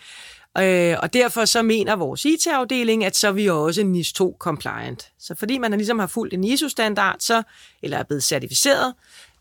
øh, 0.59 0.95
og 0.99 1.13
derfor 1.13 1.45
så 1.45 1.61
mener 1.61 1.95
vores 1.95 2.25
IT-afdeling, 2.25 3.05
at 3.05 3.15
så 3.15 3.27
er 3.27 3.31
vi 3.31 3.49
også 3.49 3.83
NIS 3.83 4.13
2 4.13 4.35
compliant. 4.39 5.11
Så 5.19 5.35
fordi 5.35 5.57
man 5.57 5.71
ligesom 5.71 5.99
har 5.99 6.07
fulgt 6.07 6.33
en 6.33 6.43
ISO-standard, 6.43 7.15
så, 7.19 7.43
eller 7.83 7.97
er 7.97 8.03
blevet 8.03 8.23
certificeret, 8.23 8.93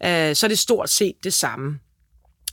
øh, 0.05 0.37
så 0.37 0.47
er 0.47 0.49
det 0.49 0.59
stort 0.59 0.91
set 0.91 1.15
det 1.25 1.35
samme. 1.35 1.79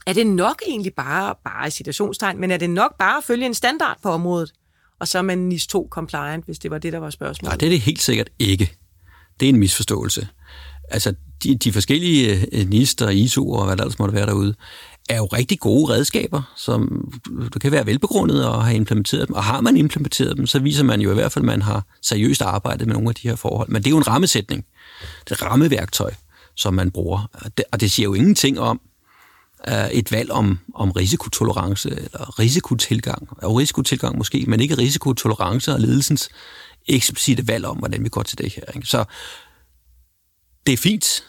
Er 0.06 0.12
det 0.12 0.26
nok 0.26 0.62
egentlig 0.66 0.94
bare, 0.94 1.34
bare 1.44 1.68
i 1.68 1.70
situationstegn, 1.70 2.40
men 2.40 2.50
er 2.50 2.56
det 2.56 2.70
nok 2.70 2.98
bare 2.98 3.18
at 3.18 3.24
følge 3.24 3.46
en 3.46 3.54
standard 3.54 3.96
på 4.02 4.10
området? 4.10 4.52
Og 5.00 5.08
så 5.08 5.18
er 5.18 5.22
man 5.22 5.38
NIS 5.38 5.66
2 5.66 5.88
compliant, 5.90 6.44
hvis 6.44 6.58
det 6.58 6.70
var 6.70 6.78
det, 6.78 6.92
der 6.92 6.98
var 6.98 7.10
spørgsmålet. 7.10 7.50
Nej, 7.50 7.56
det 7.56 7.66
er 7.66 7.70
det 7.70 7.80
helt 7.80 8.02
sikkert 8.02 8.30
ikke. 8.38 8.76
Det 9.40 9.46
er 9.46 9.50
en 9.50 9.58
misforståelse. 9.58 10.28
Altså, 10.90 11.14
de, 11.42 11.54
de 11.54 11.72
forskellige 11.72 12.46
øh, 12.52 12.68
nister, 12.68 13.08
ISO'er 13.08 13.38
og 13.38 13.58
og 13.58 13.66
hvad 13.66 13.76
der 13.76 13.82
ellers 13.82 13.98
måtte 13.98 14.14
være 14.14 14.26
derude, 14.26 14.54
er 15.08 15.16
jo 15.16 15.26
rigtig 15.26 15.60
gode 15.60 15.92
redskaber, 15.92 16.42
som 16.56 17.12
du 17.54 17.58
kan 17.58 17.72
være 17.72 17.86
velbegrundet 17.86 18.48
og 18.48 18.64
have 18.64 18.76
implementeret 18.76 19.28
dem. 19.28 19.36
Og 19.36 19.44
har 19.44 19.60
man 19.60 19.76
implementeret 19.76 20.36
dem, 20.36 20.46
så 20.46 20.58
viser 20.58 20.84
man 20.84 21.00
jo 21.00 21.10
i 21.10 21.14
hvert 21.14 21.32
fald, 21.32 21.44
at 21.44 21.46
man 21.46 21.62
har 21.62 21.86
seriøst 22.02 22.42
arbejdet 22.42 22.86
med 22.86 22.94
nogle 22.94 23.08
af 23.08 23.14
de 23.14 23.28
her 23.28 23.36
forhold. 23.36 23.68
Men 23.68 23.82
det 23.82 23.86
er 23.86 23.90
jo 23.90 23.96
en 23.96 24.08
rammesætning. 24.08 24.64
Det 25.24 25.30
er 25.30 25.34
et 25.34 25.42
rammeværktøj, 25.42 26.14
som 26.56 26.74
man 26.74 26.90
bruger. 26.90 27.30
Og 27.72 27.80
det 27.80 27.90
siger 27.90 28.04
jo 28.04 28.14
ingenting 28.14 28.60
om, 28.60 28.80
Øh, 29.68 29.90
et 29.90 30.12
valg 30.12 30.30
om, 30.30 30.58
om 30.74 30.90
risikotolerance 30.90 31.90
eller 31.90 32.38
risikotilgang. 32.38 33.28
Og 33.42 33.56
risikotilgang 33.56 34.18
måske, 34.18 34.44
men 34.46 34.60
ikke 34.60 34.78
risikotolerance 34.78 35.72
og 35.72 35.80
ledelsens 35.80 36.28
eksplicite 36.88 37.48
valg 37.48 37.64
om, 37.64 37.76
hvordan 37.76 38.04
vi 38.04 38.08
går 38.08 38.22
til 38.22 38.38
det 38.38 38.52
her. 38.52 38.62
Ikke? 38.74 38.86
Så 38.86 39.04
det 40.66 40.72
er 40.72 40.76
fint, 40.76 41.24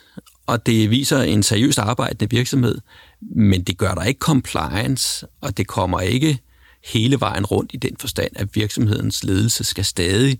og 0.45 0.65
det 0.65 0.89
viser 0.89 1.21
en 1.21 1.43
seriøst 1.43 1.79
arbejdende 1.79 2.29
virksomhed, 2.29 2.81
men 3.21 3.63
det 3.63 3.77
gør 3.77 3.93
der 3.93 4.03
ikke 4.03 4.19
compliance, 4.19 5.27
og 5.41 5.57
det 5.57 5.67
kommer 5.67 5.99
ikke 5.99 6.39
hele 6.85 7.19
vejen 7.19 7.45
rundt 7.45 7.71
i 7.73 7.77
den 7.77 7.97
forstand, 7.99 8.31
at 8.35 8.55
virksomhedens 8.55 9.23
ledelse 9.23 9.63
skal 9.63 9.85
stadig 9.85 10.39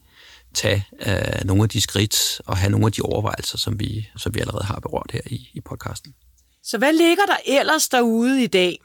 tage 0.54 0.86
øh, 1.08 1.46
nogle 1.46 1.64
af 1.64 1.70
de 1.70 1.82
skridt 1.82 2.42
og 2.46 2.58
have 2.58 2.72
nogle 2.72 2.86
af 2.86 2.92
de 2.92 3.02
overvejelser, 3.02 3.58
som 3.58 3.80
vi, 3.80 4.08
som 4.18 4.36
vi 4.36 4.40
allerede 4.40 4.64
har 4.64 4.80
berørt 4.80 5.12
her 5.14 5.22
i, 5.26 5.50
i 5.54 5.62
podcasten. 5.62 6.14
Så 6.66 6.78
hvad 6.78 6.94
ligger 6.94 7.24
der 7.28 7.60
ellers 7.60 7.88
derude 7.88 8.44
i 8.44 8.48
dag? 8.48 8.80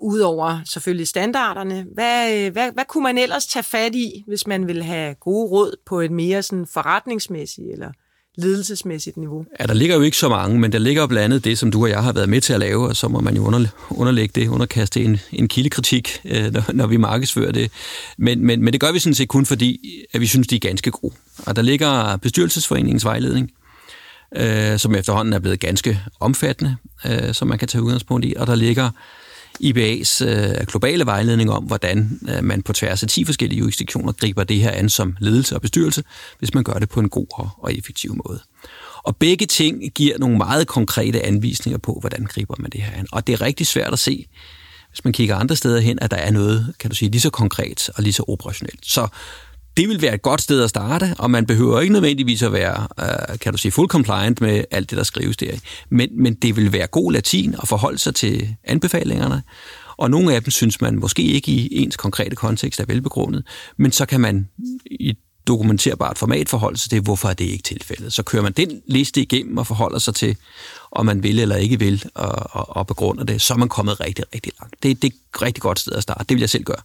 Udover 0.00 0.60
selvfølgelig 0.64 1.08
standarderne, 1.08 1.86
hvad, 1.94 2.34
øh, 2.34 2.52
hvad, 2.52 2.72
hvad 2.72 2.84
kunne 2.88 3.02
man 3.02 3.18
ellers 3.18 3.46
tage 3.46 3.62
fat 3.62 3.94
i, 3.94 4.24
hvis 4.26 4.46
man 4.46 4.66
vil 4.66 4.82
have 4.82 5.14
gode 5.14 5.50
råd 5.50 5.76
på 5.86 6.00
et 6.00 6.10
mere 6.10 6.42
sådan 6.42 6.66
forretningsmæssigt 6.72 7.66
eller 7.72 7.90
ledelsesmæssigt 8.38 9.16
niveau? 9.16 9.44
Ja, 9.60 9.66
der 9.66 9.74
ligger 9.74 9.96
jo 9.96 10.02
ikke 10.02 10.16
så 10.16 10.28
mange, 10.28 10.60
men 10.60 10.72
der 10.72 10.78
ligger 10.78 11.02
jo 11.02 11.06
blandt 11.06 11.24
andet 11.24 11.44
det, 11.44 11.58
som 11.58 11.70
du 11.70 11.82
og 11.82 11.90
jeg 11.90 12.02
har 12.02 12.12
været 12.12 12.28
med 12.28 12.40
til 12.40 12.52
at 12.52 12.60
lave, 12.60 12.88
og 12.88 12.96
så 12.96 13.08
må 13.08 13.20
man 13.20 13.36
jo 13.36 13.46
under, 13.46 13.66
underlægge 13.90 14.40
det, 14.40 14.48
underkaste 14.48 15.04
en, 15.04 15.20
en 15.32 15.48
kildekritik, 15.48 16.20
øh, 16.24 16.52
når, 16.52 16.72
når 16.72 16.86
vi 16.86 16.96
markedsfører 16.96 17.52
det. 17.52 17.70
Men, 18.18 18.46
men, 18.46 18.62
men 18.62 18.72
det 18.72 18.80
gør 18.80 18.92
vi 18.92 18.98
sådan 18.98 19.14
set 19.14 19.28
kun 19.28 19.46
fordi, 19.46 19.90
at 20.12 20.20
vi 20.20 20.26
synes, 20.26 20.48
de 20.48 20.56
er 20.56 20.60
ganske 20.60 20.90
gode. 20.90 21.14
Og 21.46 21.56
der 21.56 21.62
ligger 21.62 22.16
bestyrelsesforeningens 22.16 23.04
vejledning, 23.04 23.50
øh, 24.36 24.78
som 24.78 24.94
efterhånden 24.94 25.34
er 25.34 25.38
blevet 25.38 25.60
ganske 25.60 26.00
omfattende, 26.20 26.76
øh, 27.06 27.34
som 27.34 27.48
man 27.48 27.58
kan 27.58 27.68
tage 27.68 27.82
udgangspunkt 27.82 28.24
i, 28.24 28.34
og 28.36 28.46
der 28.46 28.54
ligger 28.54 28.90
IBA's 29.62 30.24
øh, 30.24 30.66
globale 30.66 31.06
vejledning 31.06 31.50
om, 31.50 31.64
hvordan 31.64 32.20
øh, 32.28 32.44
man 32.44 32.62
på 32.62 32.72
tværs 32.72 33.02
af 33.02 33.08
10 33.08 33.24
forskellige 33.24 33.58
jurisdiktioner 33.58 34.12
griber 34.12 34.44
det 34.44 34.56
her 34.56 34.70
an 34.70 34.88
som 34.88 35.16
ledelse 35.20 35.54
og 35.54 35.60
bestyrelse, 35.60 36.04
hvis 36.38 36.54
man 36.54 36.64
gør 36.64 36.72
det 36.72 36.88
på 36.88 37.00
en 37.00 37.08
god 37.08 37.26
og, 37.32 37.48
og 37.58 37.74
effektiv 37.74 38.20
måde. 38.26 38.40
Og 39.02 39.16
begge 39.16 39.46
ting 39.46 39.82
giver 39.94 40.18
nogle 40.18 40.38
meget 40.38 40.66
konkrete 40.66 41.26
anvisninger 41.26 41.78
på, 41.78 41.96
hvordan 42.00 42.24
griber 42.24 42.54
man 42.58 42.70
det 42.70 42.82
her 42.82 42.92
an. 42.98 43.06
Og 43.12 43.26
det 43.26 43.32
er 43.32 43.40
rigtig 43.40 43.66
svært 43.66 43.92
at 43.92 43.98
se, 43.98 44.26
hvis 44.90 45.04
man 45.04 45.12
kigger 45.12 45.36
andre 45.36 45.56
steder 45.56 45.80
hen, 45.80 45.98
at 46.02 46.10
der 46.10 46.16
er 46.16 46.30
noget, 46.30 46.74
kan 46.78 46.90
du 46.90 46.96
sige, 46.96 47.10
lige 47.10 47.20
så 47.20 47.30
konkret 47.30 47.90
og 47.94 48.02
lige 48.02 48.12
så 48.12 48.24
operationelt. 48.28 48.86
Så 48.86 49.08
det 49.76 49.88
vil 49.88 50.02
være 50.02 50.14
et 50.14 50.22
godt 50.22 50.40
sted 50.40 50.62
at 50.62 50.70
starte, 50.70 51.14
og 51.18 51.30
man 51.30 51.46
behøver 51.46 51.80
ikke 51.80 51.92
nødvendigvis 51.92 52.42
at 52.42 52.52
være, 52.52 52.88
øh, 53.00 53.38
kan 53.38 53.52
du 53.52 53.58
sige, 53.58 53.72
full 53.72 53.88
compliant 53.88 54.40
med 54.40 54.64
alt 54.70 54.90
det, 54.90 54.98
der 54.98 55.04
skrives 55.04 55.36
der. 55.36 55.52
Men, 55.90 56.08
men 56.22 56.34
det 56.34 56.56
vil 56.56 56.72
være 56.72 56.86
god 56.86 57.12
latin 57.12 57.54
at 57.62 57.68
forholde 57.68 57.98
sig 57.98 58.14
til 58.14 58.56
anbefalingerne, 58.64 59.42
og 59.96 60.10
nogle 60.10 60.34
af 60.34 60.42
dem 60.42 60.50
synes 60.50 60.80
man 60.80 60.96
måske 60.98 61.22
ikke 61.22 61.52
i 61.52 61.82
ens 61.82 61.96
konkrete 61.96 62.36
kontekst 62.36 62.80
er 62.80 62.84
velbegrundet, 62.84 63.46
men 63.76 63.92
så 63.92 64.06
kan 64.06 64.20
man 64.20 64.48
i 64.86 65.14
dokumenterbart 65.46 66.18
format 66.18 66.48
forholde 66.48 66.78
sig 66.78 66.90
til, 66.90 67.00
hvorfor 67.00 67.28
er 67.28 67.32
det 67.32 67.44
ikke 67.44 67.62
tilfældet. 67.62 68.12
Så 68.12 68.22
kører 68.22 68.42
man 68.42 68.52
den 68.52 68.82
liste 68.86 69.22
igennem 69.22 69.58
og 69.58 69.66
forholder 69.66 69.98
sig 69.98 70.14
til, 70.14 70.36
om 70.90 71.06
man 71.06 71.22
vil 71.22 71.38
eller 71.38 71.56
ikke 71.56 71.78
vil, 71.78 72.04
og, 72.14 72.32
og, 72.50 72.76
og 72.76 72.86
begrunder 72.86 73.24
det, 73.24 73.42
så 73.42 73.54
er 73.54 73.58
man 73.58 73.68
kommet 73.68 74.00
rigtig, 74.00 74.24
rigtig 74.34 74.52
langt. 74.60 74.76
Det, 74.82 75.02
det 75.02 75.12
er 75.12 75.16
et 75.34 75.42
rigtig 75.42 75.62
godt 75.62 75.78
sted 75.78 75.92
at 75.92 76.02
starte. 76.02 76.24
Det 76.28 76.34
vil 76.34 76.40
jeg 76.40 76.50
selv 76.50 76.64
gøre. 76.64 76.80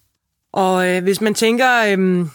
Og 0.53 0.87
øh, 0.87 1.03
hvis 1.03 1.21
man 1.21 1.33
tænker, 1.33 1.97
øh, 1.97 2.27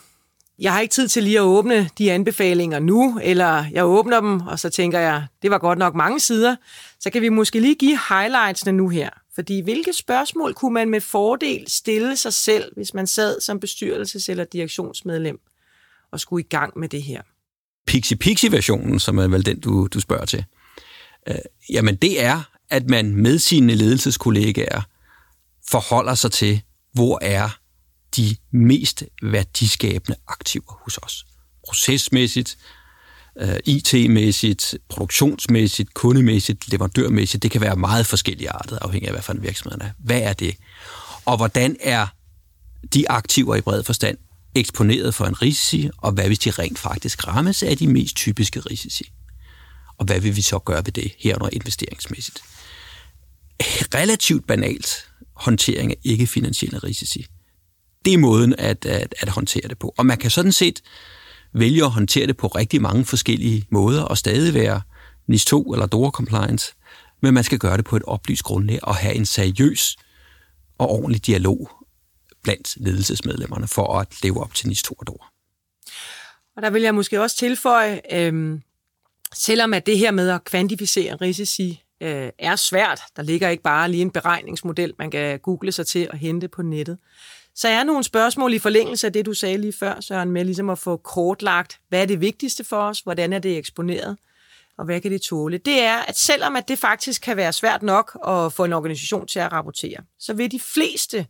jeg 0.58 0.72
har 0.72 0.80
ikke 0.80 0.92
tid 0.92 1.08
til 1.08 1.22
lige 1.22 1.38
at 1.38 1.42
åbne 1.42 1.90
de 1.98 2.12
anbefalinger 2.12 2.78
nu, 2.78 3.20
eller 3.22 3.64
jeg 3.72 3.84
åbner 3.84 4.20
dem, 4.20 4.40
og 4.40 4.58
så 4.58 4.70
tænker 4.70 4.98
jeg, 4.98 5.26
det 5.42 5.50
var 5.50 5.58
godt 5.58 5.78
nok 5.78 5.94
mange 5.94 6.20
sider, 6.20 6.56
så 7.00 7.10
kan 7.10 7.22
vi 7.22 7.28
måske 7.28 7.60
lige 7.60 7.74
give 7.74 7.98
highlightsene 8.08 8.72
nu 8.72 8.88
her. 8.88 9.10
Fordi 9.34 9.60
hvilke 9.60 9.92
spørgsmål 9.92 10.54
kunne 10.54 10.74
man 10.74 10.88
med 10.88 11.00
fordel 11.00 11.64
stille 11.68 12.16
sig 12.16 12.32
selv, 12.32 12.72
hvis 12.76 12.94
man 12.94 13.06
sad 13.06 13.40
som 13.40 13.60
bestyrelses- 13.64 14.30
eller 14.30 14.44
direktionsmedlem 14.44 15.38
og 16.12 16.20
skulle 16.20 16.44
i 16.44 16.48
gang 16.48 16.78
med 16.78 16.88
det 16.88 17.02
her? 17.02 17.22
Pixie-Pixie-versionen, 17.90 18.98
som 18.98 19.18
er 19.18 19.28
vel 19.28 19.46
den, 19.46 19.60
du, 19.60 19.86
du 19.86 20.00
spørger 20.00 20.24
til, 20.24 20.44
øh, 21.28 21.34
jamen 21.70 21.96
det 21.96 22.24
er, 22.24 22.42
at 22.70 22.90
man 22.90 23.16
med 23.16 23.38
sine 23.38 23.74
ledelseskollegaer 23.74 24.82
forholder 25.70 26.14
sig 26.14 26.32
til, 26.32 26.62
hvor 26.92 27.18
er 27.22 27.58
de 28.16 28.36
mest 28.50 29.04
værdiskabende 29.22 30.18
aktiver 30.28 30.80
hos 30.84 30.98
os. 30.98 31.26
Procesmæssigt, 31.66 32.58
øh, 33.40 33.56
IT-mæssigt, 33.64 34.74
produktionsmæssigt, 34.88 35.94
kundemæssigt, 35.94 36.68
leverandørmæssigt. 36.68 37.42
Det 37.42 37.50
kan 37.50 37.60
være 37.60 37.76
meget 37.76 38.06
forskellige 38.06 38.50
arter, 38.50 38.78
afhængig 38.78 39.08
af, 39.08 39.14
hvad 39.14 39.22
for 39.22 39.32
en 39.32 39.42
virksomhed 39.42 39.80
er. 39.80 39.90
Hvad 39.98 40.20
er 40.20 40.32
det? 40.32 40.56
Og 41.24 41.36
hvordan 41.36 41.76
er 41.80 42.06
de 42.94 43.10
aktiver 43.10 43.56
i 43.56 43.60
bred 43.60 43.82
forstand 43.82 44.18
eksponeret 44.54 45.14
for 45.14 45.24
en 45.24 45.42
risici, 45.42 45.90
og 45.98 46.12
hvad 46.12 46.26
hvis 46.26 46.38
de 46.38 46.50
rent 46.50 46.78
faktisk 46.78 47.26
rammes 47.26 47.62
af 47.62 47.76
de 47.76 47.86
mest 47.86 48.16
typiske 48.16 48.60
risici? 48.60 49.12
Og 49.98 50.04
hvad 50.04 50.20
vil 50.20 50.36
vi 50.36 50.42
så 50.42 50.58
gøre 50.58 50.82
ved 50.86 50.92
det 50.92 51.12
herunder 51.18 51.48
investeringsmæssigt? 51.52 52.42
Relativt 53.94 54.46
banalt 54.46 55.08
håndtering 55.34 55.90
af 55.90 55.96
ikke-finansielle 56.04 56.78
risici 56.78 57.26
det 58.06 58.14
er 58.14 58.18
måden 58.18 58.54
at, 58.58 58.86
at, 58.86 59.14
at 59.18 59.28
håndtere 59.28 59.68
det 59.68 59.78
på. 59.78 59.94
Og 59.98 60.06
man 60.06 60.18
kan 60.18 60.30
sådan 60.30 60.52
set 60.52 60.82
vælge 61.52 61.84
at 61.84 61.90
håndtere 61.90 62.26
det 62.26 62.36
på 62.36 62.46
rigtig 62.46 62.82
mange 62.82 63.04
forskellige 63.04 63.66
måder, 63.70 64.02
og 64.02 64.18
stadig 64.18 64.54
være 64.54 64.80
NIS 65.26 65.44
2 65.44 65.72
eller 65.72 65.86
DORA 65.86 66.10
compliance, 66.10 66.74
men 67.20 67.34
man 67.34 67.44
skal 67.44 67.58
gøre 67.58 67.76
det 67.76 67.84
på 67.84 67.96
et 67.96 68.02
oplyst 68.02 68.42
grundlag 68.42 68.78
og 68.82 68.96
have 68.96 69.14
en 69.14 69.26
seriøs 69.26 69.96
og 70.78 70.90
ordentlig 70.90 71.26
dialog 71.26 71.70
blandt 72.42 72.74
ledelsesmedlemmerne 72.76 73.68
for 73.68 73.98
at 73.98 74.08
leve 74.22 74.40
op 74.40 74.54
til 74.54 74.68
NIS 74.68 74.82
2 74.82 74.94
og 74.94 75.06
DORA. 75.06 75.26
Og 76.56 76.62
der 76.62 76.70
vil 76.70 76.82
jeg 76.82 76.94
måske 76.94 77.20
også 77.20 77.36
tilføje, 77.36 78.00
øhm, 78.12 78.62
selvom 79.34 79.74
at 79.74 79.86
det 79.86 79.98
her 79.98 80.10
med 80.10 80.30
at 80.30 80.44
kvantificere 80.44 81.16
risici 81.16 81.82
øh, 82.00 82.30
er 82.38 82.56
svært, 82.56 83.00
der 83.16 83.22
ligger 83.22 83.48
ikke 83.48 83.62
bare 83.62 83.90
lige 83.90 84.02
en 84.02 84.10
beregningsmodel, 84.10 84.92
man 84.98 85.10
kan 85.10 85.38
google 85.38 85.72
sig 85.72 85.86
til 85.86 86.10
og 86.10 86.18
hente 86.18 86.48
på 86.48 86.62
nettet, 86.62 86.98
så 87.56 87.68
er 87.68 87.84
nogle 87.84 88.04
spørgsmål 88.04 88.54
i 88.54 88.58
forlængelse 88.58 89.06
af 89.06 89.12
det, 89.12 89.26
du 89.26 89.34
sagde 89.34 89.58
lige 89.58 89.72
før, 89.72 90.00
Søren, 90.00 90.30
med 90.30 90.44
ligesom 90.44 90.70
at 90.70 90.78
få 90.78 90.96
kortlagt, 90.96 91.80
hvad 91.88 92.02
er 92.02 92.06
det 92.06 92.20
vigtigste 92.20 92.64
for 92.64 92.76
os, 92.76 93.00
hvordan 93.00 93.32
er 93.32 93.38
det 93.38 93.58
eksponeret, 93.58 94.16
og 94.78 94.84
hvad 94.84 95.00
kan 95.00 95.10
det 95.10 95.22
tåle. 95.22 95.58
Det 95.58 95.80
er, 95.80 95.96
at 95.96 96.18
selvom 96.18 96.56
at 96.56 96.68
det 96.68 96.78
faktisk 96.78 97.22
kan 97.22 97.36
være 97.36 97.52
svært 97.52 97.82
nok 97.82 98.18
at 98.28 98.52
få 98.52 98.64
en 98.64 98.72
organisation 98.72 99.26
til 99.26 99.38
at 99.38 99.52
rapportere, 99.52 100.00
så 100.18 100.34
vil 100.34 100.50
de 100.52 100.60
fleste 100.60 101.26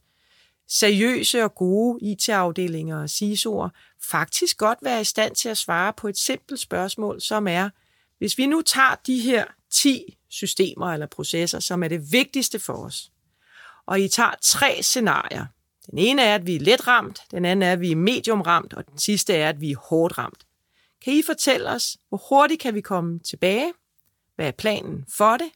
seriøse 0.69 1.45
og 1.45 1.55
gode 1.55 1.99
IT-afdelinger 2.03 2.99
og 2.99 3.05
CISO'er 3.05 3.69
faktisk 4.11 4.59
godt 4.59 4.79
være 4.83 5.01
i 5.01 5.05
stand 5.05 5.35
til 5.35 5.49
at 5.49 5.59
svare 5.59 5.93
på 5.93 6.09
et 6.09 6.19
simpelt 6.19 6.61
spørgsmål, 6.61 7.21
som 7.21 7.49
er, 7.49 7.71
hvis 8.19 8.39
vi 8.39 8.47
nu 8.47 8.63
tager 8.63 8.95
de 9.07 9.19
her 9.19 9.45
10 9.71 10.19
systemer 10.29 10.93
eller 10.93 11.07
processer, 11.07 11.61
som 11.61 11.83
er 11.83 11.89
det 11.89 12.13
vigtigste 12.13 12.59
for 12.59 12.73
os, 12.73 13.11
og 13.87 14.01
I 14.01 14.09
tager 14.09 14.35
tre 14.43 14.79
scenarier, 14.83 15.47
den 15.91 15.99
ene 15.99 16.23
er, 16.23 16.35
at 16.35 16.47
vi 16.47 16.57
er 16.57 16.61
let 16.61 16.87
ramt, 16.87 17.23
den 17.31 17.45
anden 17.45 17.63
er, 17.63 17.73
at 17.73 17.81
vi 17.81 17.91
er 17.91 17.97
medium 17.97 18.41
ramt, 18.41 18.75
og 18.75 18.87
den 18.87 18.99
sidste 18.99 19.35
er, 19.35 19.49
at 19.49 19.61
vi 19.61 19.71
er 19.71 19.77
hårdt 19.77 20.19
ramt. 20.19 20.47
Kan 21.05 21.13
I 21.13 21.23
fortælle 21.23 21.71
os, 21.71 21.97
hvor 22.09 22.23
hurtigt 22.29 22.61
kan 22.61 22.75
vi 22.75 22.81
komme 22.81 23.19
tilbage? 23.19 23.73
Hvad 24.37 24.47
er 24.47 24.51
planen 24.51 25.05
for 25.09 25.37
det? 25.37 25.47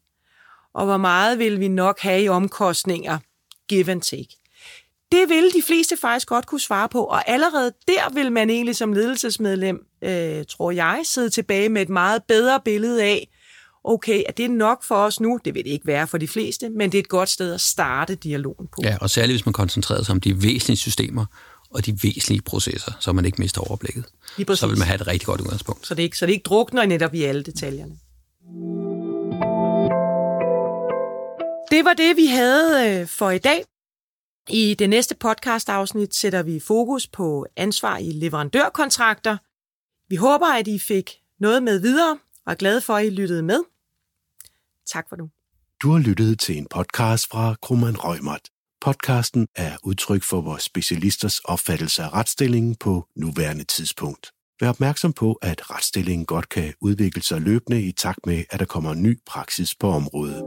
Og 0.74 0.84
hvor 0.84 0.96
meget 0.96 1.38
vil 1.38 1.60
vi 1.60 1.68
nok 1.68 2.00
have 2.00 2.22
i 2.22 2.28
omkostninger, 2.28 3.18
give 3.68 3.90
and 3.90 4.02
take? 4.02 4.36
Det 5.12 5.28
vil 5.28 5.54
de 5.54 5.62
fleste 5.62 5.96
faktisk 5.96 6.28
godt 6.28 6.46
kunne 6.46 6.60
svare 6.60 6.88
på, 6.88 7.04
og 7.04 7.28
allerede 7.28 7.72
der 7.88 8.14
vil 8.14 8.32
man 8.32 8.50
egentlig 8.50 8.76
som 8.76 8.92
ledelsesmedlem, 8.92 9.86
øh, 10.02 10.44
tror 10.48 10.70
jeg, 10.70 11.00
sidde 11.04 11.30
tilbage 11.30 11.68
med 11.68 11.82
et 11.82 11.88
meget 11.88 12.22
bedre 12.24 12.60
billede 12.64 13.02
af, 13.02 13.28
okay, 13.84 14.22
er 14.28 14.32
det 14.32 14.50
nok 14.50 14.84
for 14.84 14.94
os 14.94 15.20
nu? 15.20 15.40
Det 15.44 15.54
vil 15.54 15.64
det 15.64 15.70
ikke 15.70 15.86
være 15.86 16.06
for 16.06 16.18
de 16.18 16.28
fleste, 16.28 16.68
men 16.68 16.92
det 16.92 16.98
er 16.98 17.02
et 17.02 17.08
godt 17.08 17.28
sted 17.28 17.54
at 17.54 17.60
starte 17.60 18.14
dialogen 18.14 18.66
på. 18.66 18.82
Ja, 18.82 18.96
og 19.00 19.10
særligt 19.10 19.36
hvis 19.36 19.46
man 19.46 19.52
koncentrerer 19.52 20.02
sig 20.02 20.12
om 20.12 20.20
de 20.20 20.42
væsentlige 20.42 20.76
systemer 20.76 21.26
og 21.70 21.86
de 21.86 21.98
væsentlige 22.02 22.42
processer, 22.42 22.92
så 23.00 23.12
man 23.12 23.24
ikke 23.24 23.40
mister 23.40 23.60
overblikket. 23.60 24.04
Så 24.54 24.66
vil 24.66 24.78
man 24.78 24.86
have 24.86 24.94
et 24.94 25.06
rigtig 25.06 25.26
godt 25.26 25.40
udgangspunkt. 25.40 25.86
Så 25.86 25.94
det 25.94 26.02
ikke, 26.02 26.18
så 26.18 26.26
det 26.26 26.32
ikke 26.32 26.42
drukner 26.42 26.86
netop 26.86 27.14
i 27.14 27.22
alle 27.22 27.42
detaljerne. 27.42 27.92
Det 31.70 31.84
var 31.84 31.94
det, 31.94 32.16
vi 32.16 32.26
havde 32.26 33.00
øh, 33.00 33.06
for 33.06 33.30
i 33.30 33.38
dag. 33.38 33.64
I 34.48 34.74
det 34.74 34.90
næste 34.90 35.14
podcast-afsnit 35.14 36.14
sætter 36.14 36.42
vi 36.42 36.60
fokus 36.60 37.06
på 37.06 37.46
ansvar 37.56 37.98
i 37.98 38.10
leverandørkontrakter. 38.12 39.36
Vi 40.08 40.16
håber, 40.16 40.46
at 40.46 40.68
I 40.68 40.78
fik 40.78 41.10
noget 41.40 41.62
med 41.62 41.80
videre, 41.80 42.18
og 42.46 42.52
er 42.52 42.56
glade 42.56 42.80
for, 42.80 42.94
at 42.94 43.06
I 43.06 43.10
lyttede 43.10 43.42
med. 43.42 43.60
Tak 44.86 45.08
for 45.08 45.16
nu. 45.16 45.30
Du 45.82 45.90
har 45.90 45.98
lyttet 45.98 46.38
til 46.38 46.58
en 46.58 46.66
podcast 46.70 47.28
fra 47.30 47.54
Krummeren 47.62 47.96
Rømert. 47.96 48.48
Podcasten 48.80 49.48
er 49.56 49.76
udtryk 49.82 50.22
for 50.22 50.40
vores 50.40 50.62
specialisters 50.62 51.38
opfattelse 51.38 52.02
af 52.02 52.12
retsstillingen 52.12 52.74
på 52.74 53.06
nuværende 53.16 53.64
tidspunkt. 53.64 54.32
Vær 54.60 54.68
opmærksom 54.68 55.12
på, 55.12 55.32
at 55.32 55.70
retsstillingen 55.70 56.26
godt 56.26 56.48
kan 56.48 56.74
udvikle 56.80 57.22
sig 57.22 57.40
løbende 57.40 57.82
i 57.82 57.92
takt 57.92 58.26
med, 58.26 58.44
at 58.50 58.60
der 58.60 58.66
kommer 58.66 58.94
ny 58.94 59.18
praksis 59.26 59.74
på 59.74 59.88
området. 59.88 60.42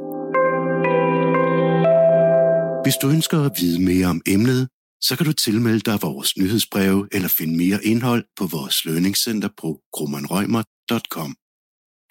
Hvis 2.84 2.95
du 3.01 3.10
ønsker 3.10 3.41
at 3.41 3.51
vide 3.60 3.82
mere 3.82 4.08
om 4.08 4.21
emnet, 4.27 4.69
så 5.01 5.15
kan 5.17 5.25
du 5.25 5.34
tilmelde 5.34 5.79
dig 5.79 6.01
vores 6.01 6.38
nyhedsbreve 6.38 7.08
eller 7.12 7.27
finde 7.27 7.58
mere 7.58 7.84
indhold 7.84 8.25
på 8.38 8.45
vores 8.45 8.86
lønningscenter 8.86 9.49
på 9.58 9.79
grummanrøgmer.com. 9.93 11.36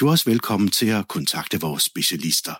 Du 0.02 0.06
er 0.06 0.10
også 0.10 0.30
velkommen 0.30 0.70
til 0.70 0.86
at 0.86 1.08
kontakte 1.08 1.60
vores 1.60 1.82
specialister. 1.82 2.54